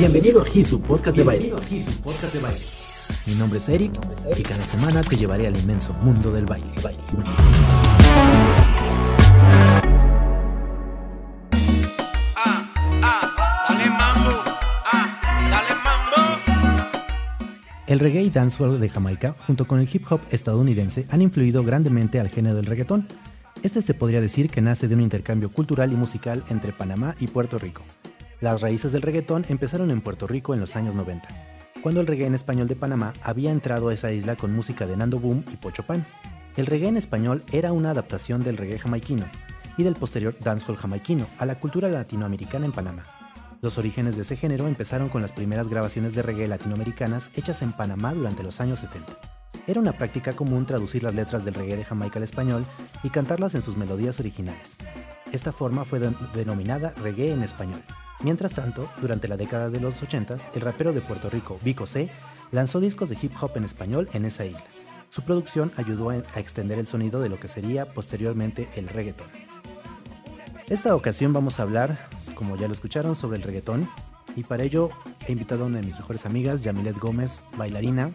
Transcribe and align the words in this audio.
Bienvenido 0.00 0.40
a 0.40 0.48
Hisu 0.48 0.80
Podcast 0.80 1.14
de 1.14 1.24
Baile. 1.24 1.52
Mi 3.26 3.34
nombre 3.34 3.58
es 3.58 3.68
Eric 3.68 3.92
y 4.34 4.42
cada 4.42 4.64
semana 4.64 5.02
te 5.02 5.14
llevaré 5.14 5.46
al 5.46 5.54
inmenso 5.54 5.92
mundo 6.00 6.32
del 6.32 6.46
baile. 6.46 6.72
El 17.86 17.98
reggae 17.98 18.22
y 18.22 18.30
dancehall 18.30 18.80
de 18.80 18.88
Jamaica, 18.88 19.36
junto 19.46 19.66
con 19.66 19.80
el 19.80 19.88
hip 19.92 20.10
hop 20.10 20.22
estadounidense, 20.30 21.04
han 21.10 21.20
influido 21.20 21.62
grandemente 21.62 22.18
al 22.20 22.30
género 22.30 22.56
del 22.56 22.64
reggaetón. 22.64 23.06
Este 23.62 23.82
se 23.82 23.92
podría 23.92 24.22
decir 24.22 24.48
que 24.48 24.62
nace 24.62 24.88
de 24.88 24.94
un 24.94 25.02
intercambio 25.02 25.52
cultural 25.52 25.92
y 25.92 25.96
musical 25.96 26.42
entre 26.48 26.72
Panamá 26.72 27.16
y 27.20 27.26
Puerto 27.26 27.58
Rico. 27.58 27.82
Las 28.40 28.62
raíces 28.62 28.92
del 28.92 29.02
reggaetón 29.02 29.44
empezaron 29.50 29.90
en 29.90 30.00
Puerto 30.00 30.26
Rico 30.26 30.54
en 30.54 30.60
los 30.60 30.74
años 30.74 30.94
90, 30.94 31.28
cuando 31.82 32.00
el 32.00 32.06
reggae 32.06 32.26
en 32.26 32.34
español 32.34 32.68
de 32.68 32.76
Panamá 32.76 33.12
había 33.22 33.50
entrado 33.50 33.90
a 33.90 33.94
esa 33.94 34.12
isla 34.12 34.34
con 34.34 34.54
música 34.54 34.86
de 34.86 34.96
Nando 34.96 35.20
Boom 35.20 35.44
y 35.52 35.56
Pocho 35.56 35.82
Pan. 35.82 36.06
El 36.56 36.64
reggae 36.64 36.88
en 36.88 36.96
español 36.96 37.44
era 37.52 37.72
una 37.72 37.90
adaptación 37.90 38.42
del 38.42 38.56
reggae 38.56 38.78
jamaiquino 38.78 39.26
y 39.76 39.82
del 39.82 39.94
posterior 39.94 40.34
dancehall 40.40 40.78
jamaiquino 40.78 41.26
a 41.36 41.44
la 41.44 41.60
cultura 41.60 41.88
latinoamericana 41.88 42.64
en 42.64 42.72
Panamá. 42.72 43.04
Los 43.60 43.76
orígenes 43.76 44.16
de 44.16 44.22
ese 44.22 44.36
género 44.36 44.68
empezaron 44.68 45.10
con 45.10 45.20
las 45.20 45.32
primeras 45.32 45.68
grabaciones 45.68 46.14
de 46.14 46.22
reggae 46.22 46.48
latinoamericanas 46.48 47.30
hechas 47.36 47.60
en 47.60 47.72
Panamá 47.72 48.14
durante 48.14 48.42
los 48.42 48.58
años 48.62 48.78
70. 48.78 49.18
Era 49.66 49.80
una 49.80 49.92
práctica 49.92 50.32
común 50.32 50.64
traducir 50.64 51.02
las 51.02 51.14
letras 51.14 51.44
del 51.44 51.52
reggae 51.52 51.76
de 51.76 51.84
Jamaica 51.84 52.18
al 52.18 52.24
español 52.24 52.64
y 53.02 53.10
cantarlas 53.10 53.54
en 53.54 53.60
sus 53.60 53.76
melodías 53.76 54.18
originales. 54.18 54.78
Esta 55.30 55.52
forma 55.52 55.84
fue 55.84 56.00
denominada 56.34 56.94
reggae 57.02 57.32
en 57.32 57.42
español. 57.42 57.82
Mientras 58.22 58.52
tanto, 58.52 58.88
durante 59.00 59.28
la 59.28 59.36
década 59.36 59.70
de 59.70 59.80
los 59.80 60.02
80, 60.02 60.36
el 60.54 60.60
rapero 60.60 60.92
de 60.92 61.00
Puerto 61.00 61.30
Rico, 61.30 61.58
Vico 61.62 61.86
C, 61.86 62.10
lanzó 62.52 62.80
discos 62.80 63.08
de 63.08 63.18
hip 63.20 63.32
hop 63.40 63.52
en 63.56 63.64
español 63.64 64.08
en 64.12 64.26
esa 64.26 64.44
isla. 64.44 64.62
Su 65.08 65.22
producción 65.22 65.72
ayudó 65.76 66.10
a 66.10 66.16
extender 66.16 66.78
el 66.78 66.86
sonido 66.86 67.20
de 67.20 67.28
lo 67.28 67.40
que 67.40 67.48
sería 67.48 67.86
posteriormente 67.86 68.68
el 68.76 68.88
reggaeton. 68.88 69.26
Esta 70.68 70.94
ocasión 70.94 71.32
vamos 71.32 71.58
a 71.58 71.64
hablar, 71.64 72.08
como 72.34 72.56
ya 72.56 72.68
lo 72.68 72.72
escucharon, 72.74 73.16
sobre 73.16 73.38
el 73.38 73.42
reggaetón 73.42 73.88
y 74.36 74.44
para 74.44 74.62
ello 74.62 74.90
he 75.26 75.32
invitado 75.32 75.64
a 75.64 75.66
una 75.66 75.80
de 75.80 75.86
mis 75.86 75.96
mejores 75.96 76.26
amigas, 76.26 76.62
Yamilet 76.62 76.98
Gómez, 76.98 77.40
bailarina. 77.56 78.10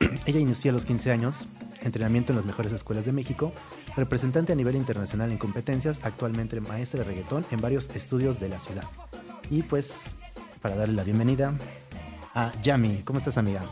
Ella 0.26 0.40
inició 0.40 0.70
a 0.70 0.74
los 0.74 0.86
15 0.86 1.12
años, 1.12 1.46
entrenamiento 1.82 2.32
en 2.32 2.36
las 2.36 2.46
mejores 2.46 2.72
escuelas 2.72 3.04
de 3.04 3.12
México, 3.12 3.52
representante 3.96 4.52
a 4.52 4.56
nivel 4.56 4.74
internacional 4.74 5.30
en 5.30 5.38
competencias, 5.38 6.00
actualmente 6.02 6.60
maestra 6.60 7.00
de 7.00 7.04
reggaetón 7.04 7.46
en 7.50 7.60
varios 7.60 7.90
estudios 7.94 8.40
de 8.40 8.48
la 8.48 8.58
ciudad. 8.58 8.84
Y 9.50 9.62
pues, 9.62 10.16
para 10.62 10.74
darle 10.74 10.94
la 10.94 11.04
bienvenida 11.04 11.54
a 12.34 12.52
Yami, 12.62 13.02
¿cómo 13.04 13.18
estás 13.18 13.38
amiga? 13.38 13.62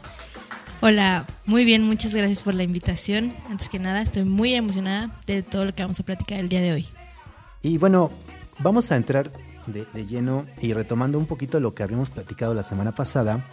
Hola, 0.80 1.26
muy 1.46 1.64
bien, 1.64 1.84
muchas 1.84 2.14
gracias 2.14 2.42
por 2.42 2.54
la 2.54 2.64
invitación. 2.64 3.32
Antes 3.48 3.68
que 3.68 3.78
nada, 3.78 4.02
estoy 4.02 4.24
muy 4.24 4.54
emocionada 4.54 5.10
de 5.26 5.42
todo 5.42 5.64
lo 5.64 5.74
que 5.74 5.82
vamos 5.82 6.00
a 6.00 6.02
platicar 6.02 6.40
el 6.40 6.48
día 6.48 6.60
de 6.60 6.72
hoy. 6.72 6.88
Y 7.62 7.78
bueno, 7.78 8.10
vamos 8.58 8.90
a 8.90 8.96
entrar 8.96 9.30
de, 9.66 9.86
lleno 10.06 10.44
y 10.60 10.72
retomando 10.72 11.18
un 11.18 11.26
poquito 11.26 11.60
lo 11.60 11.74
que 11.74 11.84
habíamos 11.84 12.10
platicado 12.10 12.54
la 12.54 12.64
semana 12.64 12.92
pasada, 12.92 13.44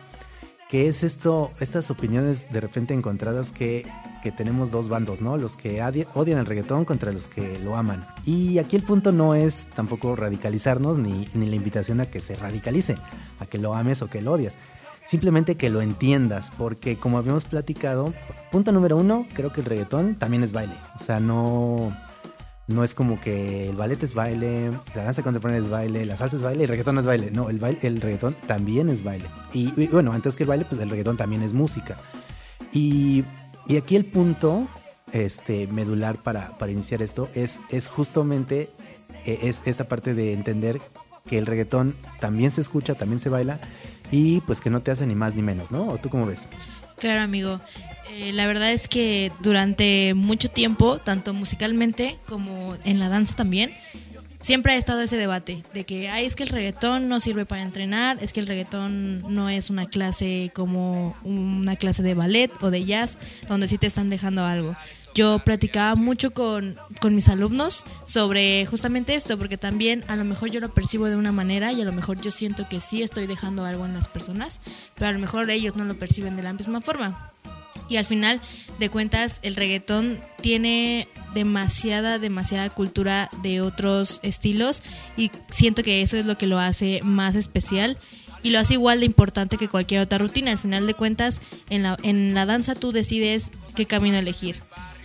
que 0.70 0.88
es 0.88 1.04
esto, 1.04 1.52
estas 1.60 1.92
opiniones 1.92 2.52
de 2.52 2.62
repente 2.62 2.94
encontradas 2.94 3.52
que, 3.52 3.86
que 4.22 4.32
tenemos 4.32 4.72
dos 4.72 4.90
bandos, 4.90 5.22
¿no? 5.22 5.38
Los 5.38 5.58
que 5.58 5.82
odian 6.14 6.40
el 6.40 6.46
reggaetón 6.46 6.86
contra 6.86 7.12
los 7.12 7.28
que 7.28 7.60
lo 7.60 7.76
aman. 7.76 8.06
Y 8.26 8.60
aquí 8.60 8.76
el 8.76 8.84
punto 8.84 9.12
no 9.12 9.36
es 9.36 9.68
tampoco 9.76 10.16
radicalizarnos 10.16 10.98
ni, 10.98 11.28
ni 11.34 11.48
la 11.48 11.56
invitación 11.56 12.02
a 12.02 12.06
que 12.06 12.20
se 12.20 12.36
radicalice, 12.36 12.96
a 13.40 13.46
que 13.46 13.58
lo 13.58 13.76
ames 13.76 14.02
o 14.02 14.10
que 14.10 14.22
lo 14.22 14.34
odias. 14.34 14.58
Simplemente 15.06 15.56
que 15.56 15.72
lo 15.72 15.82
entiendas, 15.82 16.52
porque 16.56 16.96
como 16.96 17.18
habíamos 17.18 17.44
platicado, 17.44 18.14
punto 18.52 18.72
número 18.72 18.96
uno, 18.96 19.26
creo 19.34 19.52
que 19.52 19.62
el 19.62 19.66
reggaetón 19.66 20.16
también 20.16 20.44
es 20.44 20.52
baile. 20.52 20.74
O 20.96 21.00
sea, 21.00 21.20
no, 21.20 21.92
no 22.70 22.84
es 22.84 22.94
como 22.94 23.20
que 23.20 23.70
el 23.70 23.76
ballet 23.76 24.02
es 24.04 24.14
baile, 24.14 24.72
la 24.94 25.04
danza 25.04 25.24
contemporánea 25.24 25.60
es 25.60 25.70
baile, 25.70 26.06
la 26.06 26.16
salsa 26.16 26.36
es 26.36 26.44
baile 26.44 26.62
y 26.62 26.64
el 26.66 26.70
reggaetón 26.70 26.94
no 26.94 27.02
es 27.02 27.08
baile. 27.08 27.32
No, 27.32 27.50
el, 27.50 27.58
baile, 27.58 27.80
el 27.82 28.00
reggaetón 28.00 28.36
también 28.46 28.90
es 28.90 29.04
baile. 29.04 29.26
Y, 29.52 29.88
bueno, 29.88 30.12
antes 30.12 30.36
que 30.36 30.44
el 30.44 30.50
baile, 30.50 30.66
pues 30.70 30.80
el 30.80 30.90
reggaetón 30.92 31.18
también 31.18 31.42
es 31.42 31.54
música. 31.54 31.98
Y, 32.72 33.24
y 33.70 33.78
aquí 33.78 33.96
el 33.96 34.04
punto 34.04 34.68
este, 35.14 35.68
medular 35.68 36.18
para, 36.18 36.58
para 36.58 36.72
iniciar 36.72 37.02
esto 37.02 37.30
es, 37.34 37.62
es 37.70 37.88
justamente 37.88 38.70
eh, 39.26 39.40
es 39.44 39.62
esta 39.66 39.88
parte 39.88 40.14
de 40.14 40.34
entender 40.34 40.82
que 41.28 41.38
el 41.38 41.46
reggaetón 41.46 41.96
también 42.20 42.52
se 42.52 42.62
escucha, 42.62 42.96
también 42.96 43.20
se 43.20 43.30
baila 43.30 43.60
y 44.12 44.42
pues 44.42 44.60
que 44.60 44.70
no 44.70 44.82
te 44.82 44.92
hace 44.92 45.06
ni 45.06 45.16
más 45.16 45.36
ni 45.36 45.44
menos, 45.44 45.72
¿no? 45.72 45.88
¿O 45.88 45.98
tú 45.98 46.10
cómo 46.10 46.26
ves? 46.26 46.48
Claro, 46.98 47.22
amigo. 47.22 47.62
Eh, 48.12 48.34
la 48.34 48.48
verdad 48.48 48.72
es 48.72 48.88
que 48.88 49.32
durante 49.42 50.16
mucho 50.16 50.50
tiempo, 50.50 50.98
tanto 50.98 51.34
musicalmente 51.34 52.18
como 52.28 52.76
en 52.84 53.00
la 53.00 53.08
danza 53.08 53.36
también, 53.36 53.72
siempre 54.42 54.74
ha 54.74 54.78
estado 54.78 55.02
ese 55.02 55.18
debate 55.18 55.64
de 55.74 55.84
que 55.84 56.10
Ay, 56.10 56.26
es 56.26 56.36
que 56.36 56.44
el 56.44 56.50
reggaetón 56.50 57.10
no 57.10 57.20
sirve 57.20 57.46
para 57.46 57.62
entrenar, 57.62 58.18
es 58.22 58.34
que 58.34 58.40
el 58.40 58.48
reggaetón 58.48 59.22
no 59.34 59.50
es 59.50 59.70
una 59.70 59.86
clase 59.86 60.52
como 60.54 61.16
una 61.24 61.76
clase 61.76 62.04
de 62.04 62.14
ballet 62.14 62.52
o 62.62 62.70
de 62.70 62.86
jazz 62.86 63.18
donde 63.48 63.68
sí 63.68 63.78
te 63.78 63.88
están 63.88 64.10
dejando 64.10 64.46
algo. 64.46 64.76
Yo 65.16 65.40
platicaba 65.40 65.96
mucho 65.96 66.32
con, 66.32 66.78
con 67.02 67.16
mis 67.16 67.30
alumnos 67.30 67.84
sobre 68.06 68.66
justamente 68.68 69.16
esto, 69.16 69.38
porque 69.38 69.58
también 69.58 70.04
a 70.08 70.16
lo 70.16 70.24
mejor 70.24 70.52
yo 70.52 70.60
lo 70.60 70.74
percibo 70.74 71.08
de 71.08 71.16
una 71.16 71.32
manera 71.32 71.72
y 71.72 71.82
a 71.82 71.86
lo 71.86 71.92
mejor 71.92 72.22
yo 72.22 72.32
siento 72.32 72.68
que 72.70 72.80
sí 72.80 73.02
estoy 73.02 73.26
dejando 73.26 73.66
algo 73.66 73.86
en 73.86 73.94
las 73.96 74.08
personas, 74.08 74.60
pero 74.96 75.10
a 75.10 75.12
lo 75.12 75.20
mejor 75.20 75.50
ellos 75.50 75.76
no 75.76 75.84
lo 75.84 75.98
perciben 75.98 76.36
de 76.36 76.44
la 76.44 76.54
misma 76.54 76.80
forma. 76.80 77.29
Y 77.90 77.98
al 77.98 78.06
final 78.06 78.40
de 78.78 78.90
cuentas, 78.90 79.40
el 79.42 79.56
reggaetón 79.56 80.20
tiene 80.42 81.08
demasiada, 81.34 82.20
demasiada 82.20 82.70
cultura 82.70 83.30
de 83.42 83.62
otros 83.62 84.20
estilos 84.24 84.84
y 85.18 85.32
siento 85.50 85.84
que 85.84 86.02
eso 86.02 86.18
es 86.18 86.26
lo 86.26 86.38
que 86.38 86.48
lo 86.48 86.60
hace 86.60 87.02
más 87.04 87.36
especial 87.36 87.98
y 88.42 88.52
lo 88.52 88.60
hace 88.60 88.76
igual 88.76 89.02
de 89.02 89.06
importante 89.06 89.58
que 89.58 89.68
cualquier 89.68 90.02
otra 90.02 90.18
rutina. 90.18 90.52
Al 90.52 90.58
final 90.58 90.88
de 90.88 90.94
cuentas, 90.94 91.42
en 91.70 91.84
la, 91.84 91.98
en 92.04 92.34
la 92.34 92.46
danza 92.46 92.76
tú 92.76 92.92
decides 92.92 93.52
qué 93.76 93.86
camino 93.86 94.18
elegir. 94.18 94.62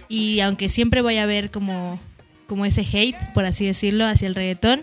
Y 0.08 0.40
aunque 0.40 0.68
siempre 0.68 1.02
vaya 1.02 1.22
a 1.22 1.24
haber 1.24 1.50
como, 1.50 1.98
como 2.46 2.64
ese 2.64 2.82
hate, 2.82 3.16
por 3.32 3.44
así 3.44 3.66
decirlo, 3.66 4.06
hacia 4.06 4.28
el 4.28 4.34
reggaetón, 4.34 4.82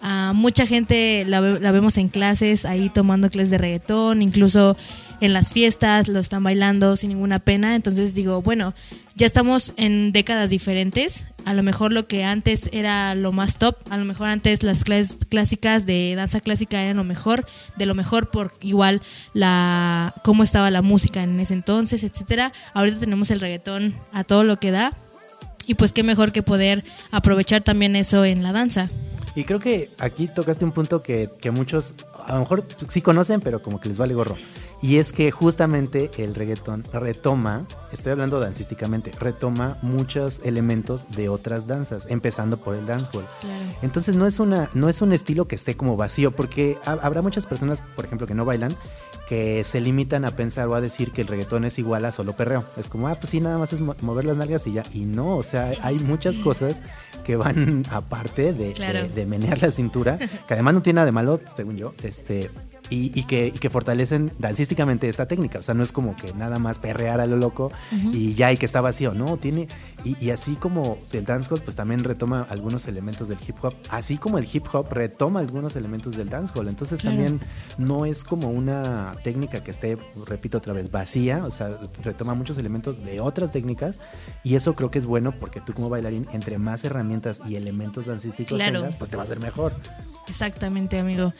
a 0.00 0.32
mucha 0.34 0.66
gente 0.66 1.24
la, 1.26 1.40
la 1.40 1.72
vemos 1.72 1.98
en 1.98 2.08
clases, 2.08 2.64
ahí 2.64 2.88
tomando 2.88 3.28
clases 3.28 3.50
de 3.50 3.58
reggaetón, 3.58 4.22
incluso 4.22 4.76
en 5.20 5.32
las 5.32 5.52
fiestas, 5.52 6.08
lo 6.08 6.20
están 6.20 6.42
bailando 6.42 6.96
sin 6.96 7.10
ninguna 7.10 7.38
pena. 7.38 7.74
Entonces 7.74 8.14
digo, 8.14 8.42
bueno, 8.42 8.74
ya 9.16 9.26
estamos 9.26 9.72
en 9.76 10.12
décadas 10.12 10.50
diferentes. 10.50 11.26
A 11.44 11.54
lo 11.54 11.62
mejor 11.62 11.92
lo 11.92 12.06
que 12.06 12.24
antes 12.24 12.68
era 12.72 13.14
lo 13.14 13.32
más 13.32 13.56
top, 13.56 13.76
a 13.90 13.96
lo 13.96 14.04
mejor 14.04 14.28
antes 14.28 14.62
las 14.62 14.84
clases 14.84 15.16
clásicas 15.28 15.86
de 15.86 16.14
danza 16.16 16.40
clásica 16.40 16.82
eran 16.82 16.96
lo 16.96 17.04
mejor, 17.04 17.46
de 17.76 17.86
lo 17.86 17.94
mejor 17.94 18.30
por 18.30 18.52
igual 18.60 19.00
la 19.32 20.14
cómo 20.22 20.42
estaba 20.42 20.70
la 20.70 20.82
música 20.82 21.22
en 21.22 21.38
ese 21.40 21.54
entonces, 21.54 22.02
etcétera. 22.04 22.52
Ahorita 22.74 22.98
tenemos 22.98 23.30
el 23.30 23.40
reggaetón 23.40 23.94
a 24.12 24.24
todo 24.24 24.44
lo 24.44 24.58
que 24.58 24.70
da. 24.70 24.96
Y 25.66 25.74
pues 25.74 25.92
qué 25.92 26.02
mejor 26.02 26.32
que 26.32 26.42
poder 26.42 26.84
aprovechar 27.10 27.62
también 27.62 27.94
eso 27.94 28.24
en 28.24 28.42
la 28.42 28.52
danza. 28.52 28.90
Y 29.34 29.44
creo 29.44 29.60
que 29.60 29.90
aquí 29.98 30.28
tocaste 30.28 30.64
un 30.64 30.72
punto 30.72 31.02
que, 31.02 31.30
que 31.40 31.50
muchos 31.50 31.94
a 32.26 32.34
lo 32.34 32.40
mejor 32.40 32.64
sí 32.88 33.02
conocen, 33.02 33.40
pero 33.40 33.62
como 33.62 33.80
que 33.80 33.88
les 33.88 33.98
vale 33.98 34.14
gorro. 34.14 34.36
Y 34.82 34.96
es 34.96 35.12
que 35.12 35.30
justamente 35.30 36.10
el 36.16 36.34
reggaetón 36.34 36.84
retoma, 36.92 37.66
estoy 37.92 38.12
hablando 38.12 38.40
dancísticamente, 38.40 39.12
retoma 39.12 39.76
muchos 39.82 40.40
elementos 40.42 41.10
de 41.10 41.28
otras 41.28 41.66
danzas, 41.66 42.06
empezando 42.08 42.56
por 42.56 42.74
el 42.74 42.86
dancehall. 42.86 43.26
Entonces 43.82 44.16
no 44.16 44.26
es 44.26 44.40
una, 44.40 44.70
no 44.72 44.88
es 44.88 45.02
un 45.02 45.12
estilo 45.12 45.46
que 45.46 45.54
esté 45.54 45.76
como 45.76 45.96
vacío, 45.96 46.30
porque 46.30 46.78
habrá 46.84 47.20
muchas 47.20 47.44
personas, 47.44 47.82
por 47.94 48.06
ejemplo, 48.06 48.26
que 48.26 48.34
no 48.34 48.46
bailan, 48.46 48.74
que 49.30 49.62
se 49.62 49.80
limitan 49.80 50.24
a 50.24 50.32
pensar 50.32 50.66
o 50.66 50.74
a 50.74 50.80
decir 50.80 51.12
que 51.12 51.20
el 51.20 51.28
reggaetón 51.28 51.64
es 51.64 51.78
igual 51.78 52.04
a 52.04 52.10
solo 52.10 52.32
perreo. 52.32 52.64
Es 52.76 52.90
como, 52.90 53.06
ah, 53.06 53.14
pues 53.14 53.28
sí, 53.28 53.40
nada 53.40 53.58
más 53.58 53.72
es 53.72 53.78
mover 53.80 54.24
las 54.24 54.36
nalgas 54.36 54.66
y 54.66 54.72
ya. 54.72 54.82
Y 54.92 55.04
no, 55.04 55.36
o 55.36 55.44
sea, 55.44 55.70
hay 55.82 56.00
muchas 56.00 56.40
cosas 56.40 56.82
que 57.22 57.36
van 57.36 57.86
aparte 57.92 58.52
de, 58.52 58.74
de 59.14 59.26
menear 59.26 59.62
la 59.62 59.70
cintura, 59.70 60.18
que 60.18 60.54
además 60.54 60.74
no 60.74 60.82
tiene 60.82 60.96
nada 60.96 61.06
de 61.06 61.12
malo, 61.12 61.38
según 61.44 61.76
yo, 61.76 61.94
este, 62.02 62.50
y, 62.90 63.22
que, 63.24 63.52
que, 63.52 63.70
fortalecen 63.70 64.32
dancísticamente 64.38 65.08
esta 65.08 65.26
técnica. 65.26 65.60
O 65.60 65.62
sea, 65.62 65.74
no 65.74 65.82
es 65.82 65.92
como 65.92 66.16
que 66.16 66.34
nada 66.34 66.58
más 66.58 66.78
perrear 66.78 67.20
a 67.20 67.26
lo 67.26 67.36
loco 67.36 67.70
y 68.12 68.34
ya 68.34 68.52
y 68.52 68.56
que 68.56 68.66
está 68.66 68.80
vacío. 68.80 69.14
No, 69.14 69.36
tiene. 69.36 69.68
Y, 70.04 70.30
así 70.30 70.56
como 70.56 70.98
el 71.12 71.24
dancehall, 71.24 71.60
pues 71.62 71.76
también 71.76 72.02
retoma 72.02 72.46
algunos 72.50 72.88
elementos 72.88 73.28
del 73.28 73.38
hip 73.46 73.56
hop. 73.62 73.74
Así 73.90 74.18
como 74.18 74.38
el 74.38 74.48
hip 74.52 74.66
hop 74.72 74.92
retoma 74.92 75.40
algunos 75.40 75.76
elementos 75.76 76.16
del 76.16 76.28
dancehall. 76.28 76.68
Entonces 76.68 77.00
también 77.02 77.40
no 77.78 78.06
es 78.06 78.24
como 78.24 78.50
una 78.50 79.14
técnica 79.22 79.62
que 79.62 79.70
esté, 79.70 79.96
repito 80.26 80.58
otra 80.58 80.72
vez, 80.72 80.90
vacía. 80.90 81.44
O 81.44 81.50
sea, 81.50 81.78
retoma 82.02 82.34
muchos 82.34 82.58
elementos 82.58 83.04
de 83.04 83.20
otras 83.20 83.52
técnicas. 83.52 84.00
Y 84.42 84.56
eso 84.56 84.74
creo 84.74 84.90
que 84.90 84.98
es 84.98 85.06
bueno 85.06 85.32
porque 85.32 85.60
tú 85.60 85.74
como 85.74 85.88
bailarín, 85.88 86.26
entre 86.32 86.58
más 86.58 86.84
herramientas 86.84 87.40
y 87.48 87.54
elementos 87.54 88.06
dancísticos 88.06 88.58
tengas, 88.58 88.96
pues 88.96 89.10
te 89.10 89.16
va 89.16 89.22
a 89.22 89.26
ser 89.26 89.38
mejor. 89.38 89.72
Exactamente, 90.28 90.98
amigo. 90.98 91.32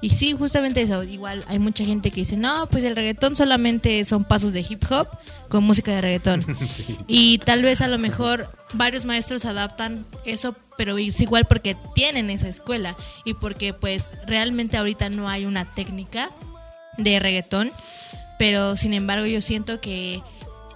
Y 0.00 0.10
sí, 0.10 0.32
justamente 0.32 0.82
eso. 0.82 0.93
Igual 1.02 1.44
hay 1.48 1.58
mucha 1.58 1.84
gente 1.84 2.10
que 2.10 2.20
dice, 2.20 2.36
no, 2.36 2.66
pues 2.68 2.84
el 2.84 2.94
reggaetón 2.94 3.36
solamente 3.36 4.04
son 4.04 4.24
pasos 4.24 4.52
de 4.52 4.64
hip 4.68 4.84
hop 4.90 5.08
con 5.48 5.64
música 5.64 5.92
de 5.92 6.00
reggaetón. 6.00 6.44
Y 7.06 7.38
tal 7.38 7.62
vez 7.62 7.80
a 7.80 7.88
lo 7.88 7.98
mejor 7.98 8.50
varios 8.72 9.04
maestros 9.04 9.44
adaptan 9.44 10.06
eso, 10.24 10.54
pero 10.76 10.96
es 10.98 11.20
igual 11.20 11.46
porque 11.46 11.76
tienen 11.94 12.30
esa 12.30 12.48
escuela 12.48 12.96
y 13.24 13.34
porque 13.34 13.72
pues 13.74 14.12
realmente 14.26 14.76
ahorita 14.76 15.08
no 15.08 15.28
hay 15.28 15.44
una 15.44 15.64
técnica 15.64 16.30
de 16.96 17.18
reggaetón. 17.18 17.72
Pero 18.38 18.76
sin 18.76 18.94
embargo 18.94 19.26
yo 19.26 19.40
siento 19.40 19.80
que 19.80 20.22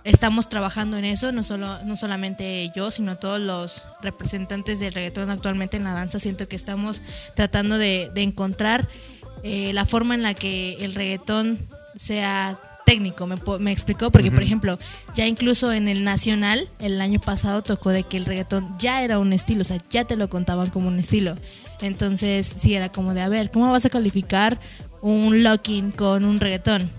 estamos 0.09 0.49
trabajando 0.49 0.97
en 0.97 1.05
eso, 1.05 1.33
no, 1.33 1.43
solo, 1.43 1.85
no 1.85 1.95
solamente 1.97 2.73
yo, 2.75 2.91
sino 2.91 3.19
todos 3.19 3.41
los 3.41 3.89
representantes 4.01 4.81
del 4.81 4.95
reggaetón 4.95 5.29
actualmente 5.31 5.77
en 5.77 5.85
la 5.85 5.93
danza. 5.93 6.19
Siento 6.19 6.49
que 6.49 6.57
estamos 6.57 7.03
tratando 7.35 7.77
de, 7.77 8.11
encontrar 8.17 8.89
eh, 9.43 9.73
la 9.73 9.87
forma 9.87 10.15
en 10.15 10.23
la 10.23 10.35
que 10.35 10.77
el 10.81 10.95
reggaetón 10.95 11.59
sea 11.97 12.59
técnico, 12.85 13.27
me, 13.27 13.37
me 13.59 13.71
explicó, 13.71 14.11
porque 14.11 14.31
por 14.31 14.43
ejemplo, 14.43 14.79
ya 15.15 15.27
incluso 15.27 15.73
en 15.73 15.89
el 15.89 16.05
nacional, 16.05 16.69
el 16.79 17.01
año 17.03 17.21
pasado 17.21 17.63
tocó 17.63 17.91
de 17.91 18.03
que 18.03 18.17
el 18.17 18.25
reggaetón 18.25 18.77
ya 18.79 19.03
era 19.03 19.19
un 19.19 19.35
estilo, 19.35 19.61
o 19.61 19.65
sea, 19.65 19.77
ya 19.91 20.05
te 20.05 20.17
lo 20.17 20.31
contaban 20.31 20.71
como 20.71 20.89
un 20.89 20.99
estilo. 20.99 21.37
Entonces, 21.83 22.47
sí, 22.47 22.75
era 22.75 22.89
como 22.89 23.13
de, 23.13 23.21
a 23.21 23.29
ver, 23.29 23.51
¿cómo 23.51 23.71
vas 23.71 23.85
a 23.85 23.91
calificar 23.91 24.59
un 25.03 25.43
locking 25.43 25.91
con 25.91 26.25
un 26.25 26.41
reggaetón? 26.41 26.91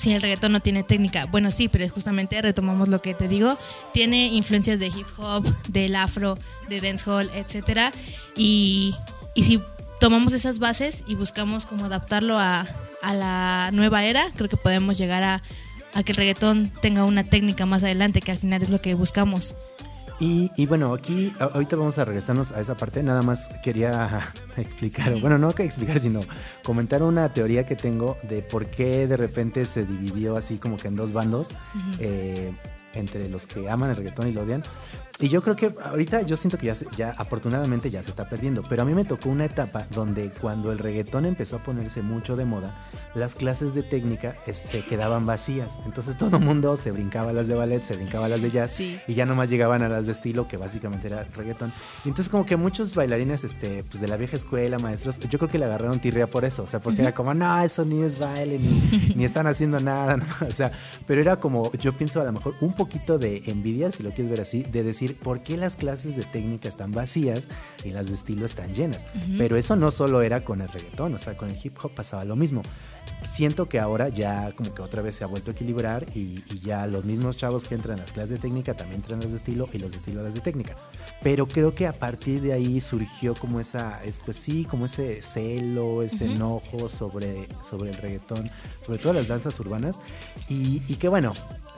si 0.00 0.12
el 0.14 0.22
reggaetón 0.22 0.52
no 0.52 0.60
tiene 0.60 0.82
técnica. 0.82 1.26
Bueno, 1.26 1.50
sí, 1.50 1.68
pero 1.68 1.86
justamente 1.88 2.40
retomamos 2.40 2.88
lo 2.88 3.02
que 3.02 3.12
te 3.14 3.28
digo. 3.28 3.58
Tiene 3.92 4.28
influencias 4.28 4.80
de 4.80 4.86
hip 4.86 5.06
hop, 5.18 5.44
del 5.68 5.94
afro, 5.94 6.38
de 6.70 6.80
dancehall, 6.80 7.30
etcétera. 7.34 7.92
Y, 8.34 8.94
y 9.34 9.44
si 9.44 9.60
tomamos 10.00 10.32
esas 10.32 10.58
bases 10.58 11.04
y 11.06 11.14
buscamos 11.14 11.66
cómo 11.66 11.84
adaptarlo 11.84 12.38
a, 12.38 12.66
a 13.02 13.14
la 13.14 13.70
nueva 13.72 14.04
era, 14.04 14.26
creo 14.34 14.48
que 14.48 14.56
podemos 14.56 14.98
llegar 14.98 15.22
a, 15.22 15.42
a 15.94 16.02
que 16.02 16.12
el 16.12 16.16
reggaetón 16.16 16.72
tenga 16.80 17.04
una 17.04 17.24
técnica 17.24 17.66
más 17.66 17.84
adelante, 17.84 18.20
que 18.20 18.32
al 18.32 18.38
final 18.38 18.62
es 18.62 18.70
lo 18.70 18.80
que 18.80 18.94
buscamos. 18.94 19.54
Y, 20.22 20.66
bueno, 20.66 20.92
aquí 20.92 21.32
ahorita 21.38 21.76
vamos 21.76 21.96
a 21.96 22.04
regresarnos 22.04 22.52
a 22.52 22.60
esa 22.60 22.76
parte. 22.76 23.02
Nada 23.02 23.22
más 23.22 23.48
quería 23.62 24.20
explicar, 24.58 25.18
bueno, 25.18 25.38
no 25.38 25.54
que 25.54 25.64
explicar, 25.64 25.98
sino 25.98 26.20
comentar 26.62 27.02
una 27.02 27.32
teoría 27.32 27.64
que 27.64 27.74
tengo 27.74 28.18
de 28.24 28.42
por 28.42 28.66
qué 28.66 29.06
de 29.06 29.16
repente 29.16 29.64
se 29.64 29.86
dividió 29.86 30.36
así 30.36 30.58
como 30.58 30.76
que 30.76 30.88
en 30.88 30.96
dos 30.96 31.14
bandos. 31.14 31.54
Eh, 32.00 32.52
entre 32.92 33.28
los 33.28 33.46
que 33.46 33.70
aman 33.70 33.90
el 33.90 33.96
reggaetón 33.96 34.28
y 34.28 34.32
lo 34.32 34.42
odian. 34.42 34.62
Y 35.20 35.28
yo 35.28 35.42
creo 35.42 35.54
que 35.54 35.74
ahorita 35.84 36.22
yo 36.22 36.34
siento 36.34 36.56
que 36.56 36.66
ya, 36.66 36.74
ya 36.96 37.10
afortunadamente 37.10 37.90
ya 37.90 38.02
se 38.02 38.08
está 38.08 38.28
perdiendo, 38.28 38.62
pero 38.66 38.82
a 38.82 38.84
mí 38.86 38.94
me 38.94 39.04
tocó 39.04 39.28
una 39.28 39.44
etapa 39.44 39.86
donde 39.90 40.30
cuando 40.40 40.72
el 40.72 40.78
reggaetón 40.78 41.26
empezó 41.26 41.56
a 41.56 41.58
ponerse 41.62 42.00
mucho 42.00 42.36
de 42.36 42.46
moda, 42.46 42.74
las 43.14 43.34
clases 43.34 43.74
de 43.74 43.82
técnica 43.82 44.36
eh, 44.46 44.54
se 44.54 44.82
quedaban 44.82 45.26
vacías. 45.26 45.78
Entonces 45.84 46.16
todo 46.16 46.38
el 46.38 46.42
mundo 46.42 46.78
se 46.78 46.90
brincaba 46.90 47.34
las 47.34 47.48
de 47.48 47.54
ballet, 47.54 47.82
se 47.82 47.96
brincaba 47.96 48.28
las 48.28 48.40
de 48.40 48.50
jazz 48.50 48.80
y 48.80 48.96
ya 49.14 49.26
nomás 49.26 49.50
llegaban 49.50 49.82
a 49.82 49.90
las 49.90 50.06
de 50.06 50.12
estilo, 50.12 50.48
que 50.48 50.56
básicamente 50.56 51.08
era 51.08 51.24
reggaetón. 51.36 51.70
Y 52.04 52.08
entonces 52.08 52.30
como 52.30 52.46
que 52.46 52.56
muchos 52.56 52.94
bailarines 52.94 53.44
este, 53.44 53.84
pues 53.84 54.00
de 54.00 54.08
la 54.08 54.16
vieja 54.16 54.36
escuela, 54.36 54.78
maestros, 54.78 55.18
yo 55.18 55.38
creo 55.38 55.50
que 55.50 55.58
le 55.58 55.66
agarraron 55.66 56.00
tirria 56.00 56.28
por 56.28 56.46
eso, 56.46 56.62
o 56.62 56.66
sea, 56.66 56.80
porque 56.80 57.02
era 57.02 57.12
como, 57.12 57.34
no, 57.34 57.60
eso 57.60 57.84
ni 57.84 58.02
es 58.02 58.18
baile, 58.18 58.58
ni, 58.58 59.12
ni 59.16 59.24
están 59.24 59.46
haciendo 59.46 59.80
nada, 59.80 60.16
o 60.48 60.50
sea, 60.50 60.72
pero 61.06 61.20
era 61.20 61.36
como, 61.36 61.70
yo 61.72 61.92
pienso 61.92 62.22
a 62.22 62.24
lo 62.24 62.32
mejor 62.32 62.54
un 62.60 62.72
poquito 62.72 63.18
de 63.18 63.42
envidia, 63.46 63.90
si 63.90 64.02
lo 64.02 64.10
quieres 64.10 64.30
ver 64.30 64.40
así, 64.40 64.62
de 64.62 64.82
decir, 64.82 65.09
por 65.14 65.42
qué 65.42 65.56
las 65.56 65.76
clases 65.76 66.16
de 66.16 66.24
técnica 66.24 66.68
están 66.68 66.92
vacías 66.92 67.48
y 67.84 67.90
las 67.90 68.06
de 68.06 68.14
estilo 68.14 68.46
están 68.46 68.74
llenas. 68.74 69.04
Pero 69.38 69.56
eso 69.56 69.76
no 69.76 69.90
solo 69.90 70.22
era 70.22 70.44
con 70.44 70.60
el 70.60 70.68
reggaetón, 70.68 71.14
o 71.14 71.18
sea, 71.18 71.36
con 71.36 71.50
el 71.50 71.58
hip 71.62 71.76
hop 71.82 71.92
pasaba 71.92 72.24
lo 72.24 72.36
mismo. 72.36 72.62
Siento 73.22 73.68
que 73.68 73.78
ahora 73.78 74.08
ya 74.08 74.52
como 74.52 74.74
que 74.74 74.82
otra 74.82 75.02
vez 75.02 75.16
se 75.16 75.24
ha 75.24 75.26
vuelto 75.26 75.50
a 75.50 75.54
equilibrar 75.54 76.06
y, 76.14 76.42
ya 76.60 76.86
los 76.86 77.04
mismos 77.04 77.36
chavos 77.36 77.64
que 77.64 77.74
entran 77.74 77.98
a 77.98 78.02
las 78.02 78.12
clases 78.12 78.30
de 78.30 78.38
técnica 78.38 78.74
también 78.74 79.00
entran 79.00 79.20
a 79.20 79.22
las 79.22 79.30
de 79.30 79.38
estilo 79.38 79.68
y 79.72 79.78
los 79.78 79.92
de 79.92 79.98
estilo 79.98 80.20
a 80.20 80.24
las 80.24 80.34
de 80.34 80.40
técnica. 80.40 80.76
Pero 81.22 81.46
creo 81.46 81.74
que 81.74 81.86
a 81.86 81.92
partir 81.92 82.42
de 82.42 82.52
ahí 82.52 82.80
surgió 82.80 83.34
como 83.34 83.60
esa, 83.60 84.00
pues 84.24 84.36
sí, 84.36 84.64
como 84.64 84.86
ese 84.86 85.22
celo, 85.22 86.02
ese 86.02 86.32
enojo 86.32 86.88
sobre, 86.88 87.48
sobre 87.62 87.90
el 87.90 87.96
reggaetón, 87.96 88.50
sobre 88.84 88.98
todo 88.98 89.12
las 89.14 89.28
danzas 89.28 89.58
urbanas. 89.60 90.00
Y, 90.48 90.82
y 90.86 90.96
que 90.96 91.08
bueno, 91.08 91.32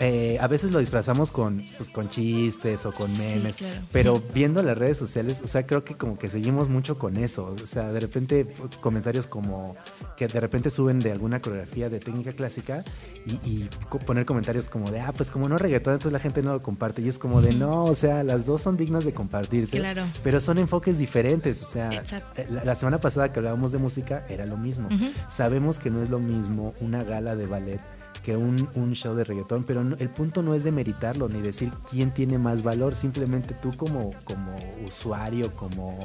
eh, 0.04 0.36
a 0.40 0.48
veces 0.48 0.72
lo 0.72 0.80
disfrazamos 0.80 1.30
con, 1.30 1.64
pues, 1.76 1.90
con 1.90 2.08
chistes 2.08 2.86
o 2.86 2.92
con 2.92 3.16
memes, 3.16 3.56
pero 3.92 4.20
viendo 4.34 4.60
las 4.60 4.76
redes 4.76 4.96
sociales, 4.96 5.40
o 5.44 5.46
sea, 5.46 5.64
creo 5.64 5.84
que 5.84 5.94
como 5.94 6.18
que 6.18 6.28
seguimos 6.28 6.68
mucho 6.68 6.98
con 6.98 7.16
eso. 7.16 7.54
O 7.62 7.66
sea, 7.66 7.92
de 7.92 8.00
repente 8.00 8.52
comentarios 8.80 9.28
como 9.28 9.76
que 10.16 10.26
de 10.26 10.40
repente 10.40 10.70
suben 10.70 10.98
de 10.98 11.12
alguna 11.12 11.31
coreografía 11.40 11.88
de 11.88 12.00
técnica 12.00 12.32
clásica 12.32 12.84
y, 13.26 13.68
poner 14.06 14.24
comentarios 14.26 14.68
como 14.68 14.90
de, 14.90 15.00
ah, 15.00 15.12
pues 15.16 15.30
como 15.30 15.48
no 15.48 15.58
reggaetón, 15.58 15.94
entonces 15.94 16.12
la 16.12 16.18
gente 16.18 16.42
no 16.42 16.52
lo 16.52 16.62
comparte. 16.62 17.02
Y 17.02 17.08
es 17.08 17.18
como 17.18 17.40
de, 17.40 17.52
no, 17.52 17.84
o 17.84 17.94
sea, 17.94 18.22
las 18.24 18.46
dos 18.46 18.62
son 18.62 18.76
dignas 18.76 19.04
de 19.04 19.14
compartirse, 19.14 19.82
pero 20.22 20.40
son 20.40 20.58
enfoques 20.58 20.98
diferentes. 20.98 21.62
O 21.62 21.66
sea, 21.66 21.90
eh, 22.36 22.46
la, 22.50 22.74
semana 22.74 22.98
pasada 22.98 23.32
que 23.32 23.38
hablábamos 23.38 23.72
de 23.72 23.78
música 23.78 24.24
era 24.28 24.46
lo 24.46 24.56
mismo. 24.56 24.88
Sabemos 25.28 25.78
que 25.78 25.90
no 25.90 26.02
es 26.02 26.10
lo 26.10 26.18
mismo 26.18 26.74
una 26.80 27.04
gala 27.04 27.36
de 27.36 27.46
ballet 27.46 27.80
que 28.24 28.36
un, 28.36 28.68
un 28.74 28.94
show 28.94 29.14
de 29.14 29.24
reggaetón, 29.24 29.64
pero 29.64 29.80
el 29.80 30.08
punto 30.10 30.42
no 30.42 30.54
es 30.54 30.64
demeritarlo 30.64 31.28
ni 31.28 31.40
decir 31.40 31.72
quién 31.90 32.12
tiene 32.12 32.38
más 32.38 32.62
valor, 32.62 32.94
simplemente 32.94 33.54
tú 33.54 33.76
como, 33.76 34.12
como 34.24 34.56
usuario, 34.86 35.54
como, 35.54 35.98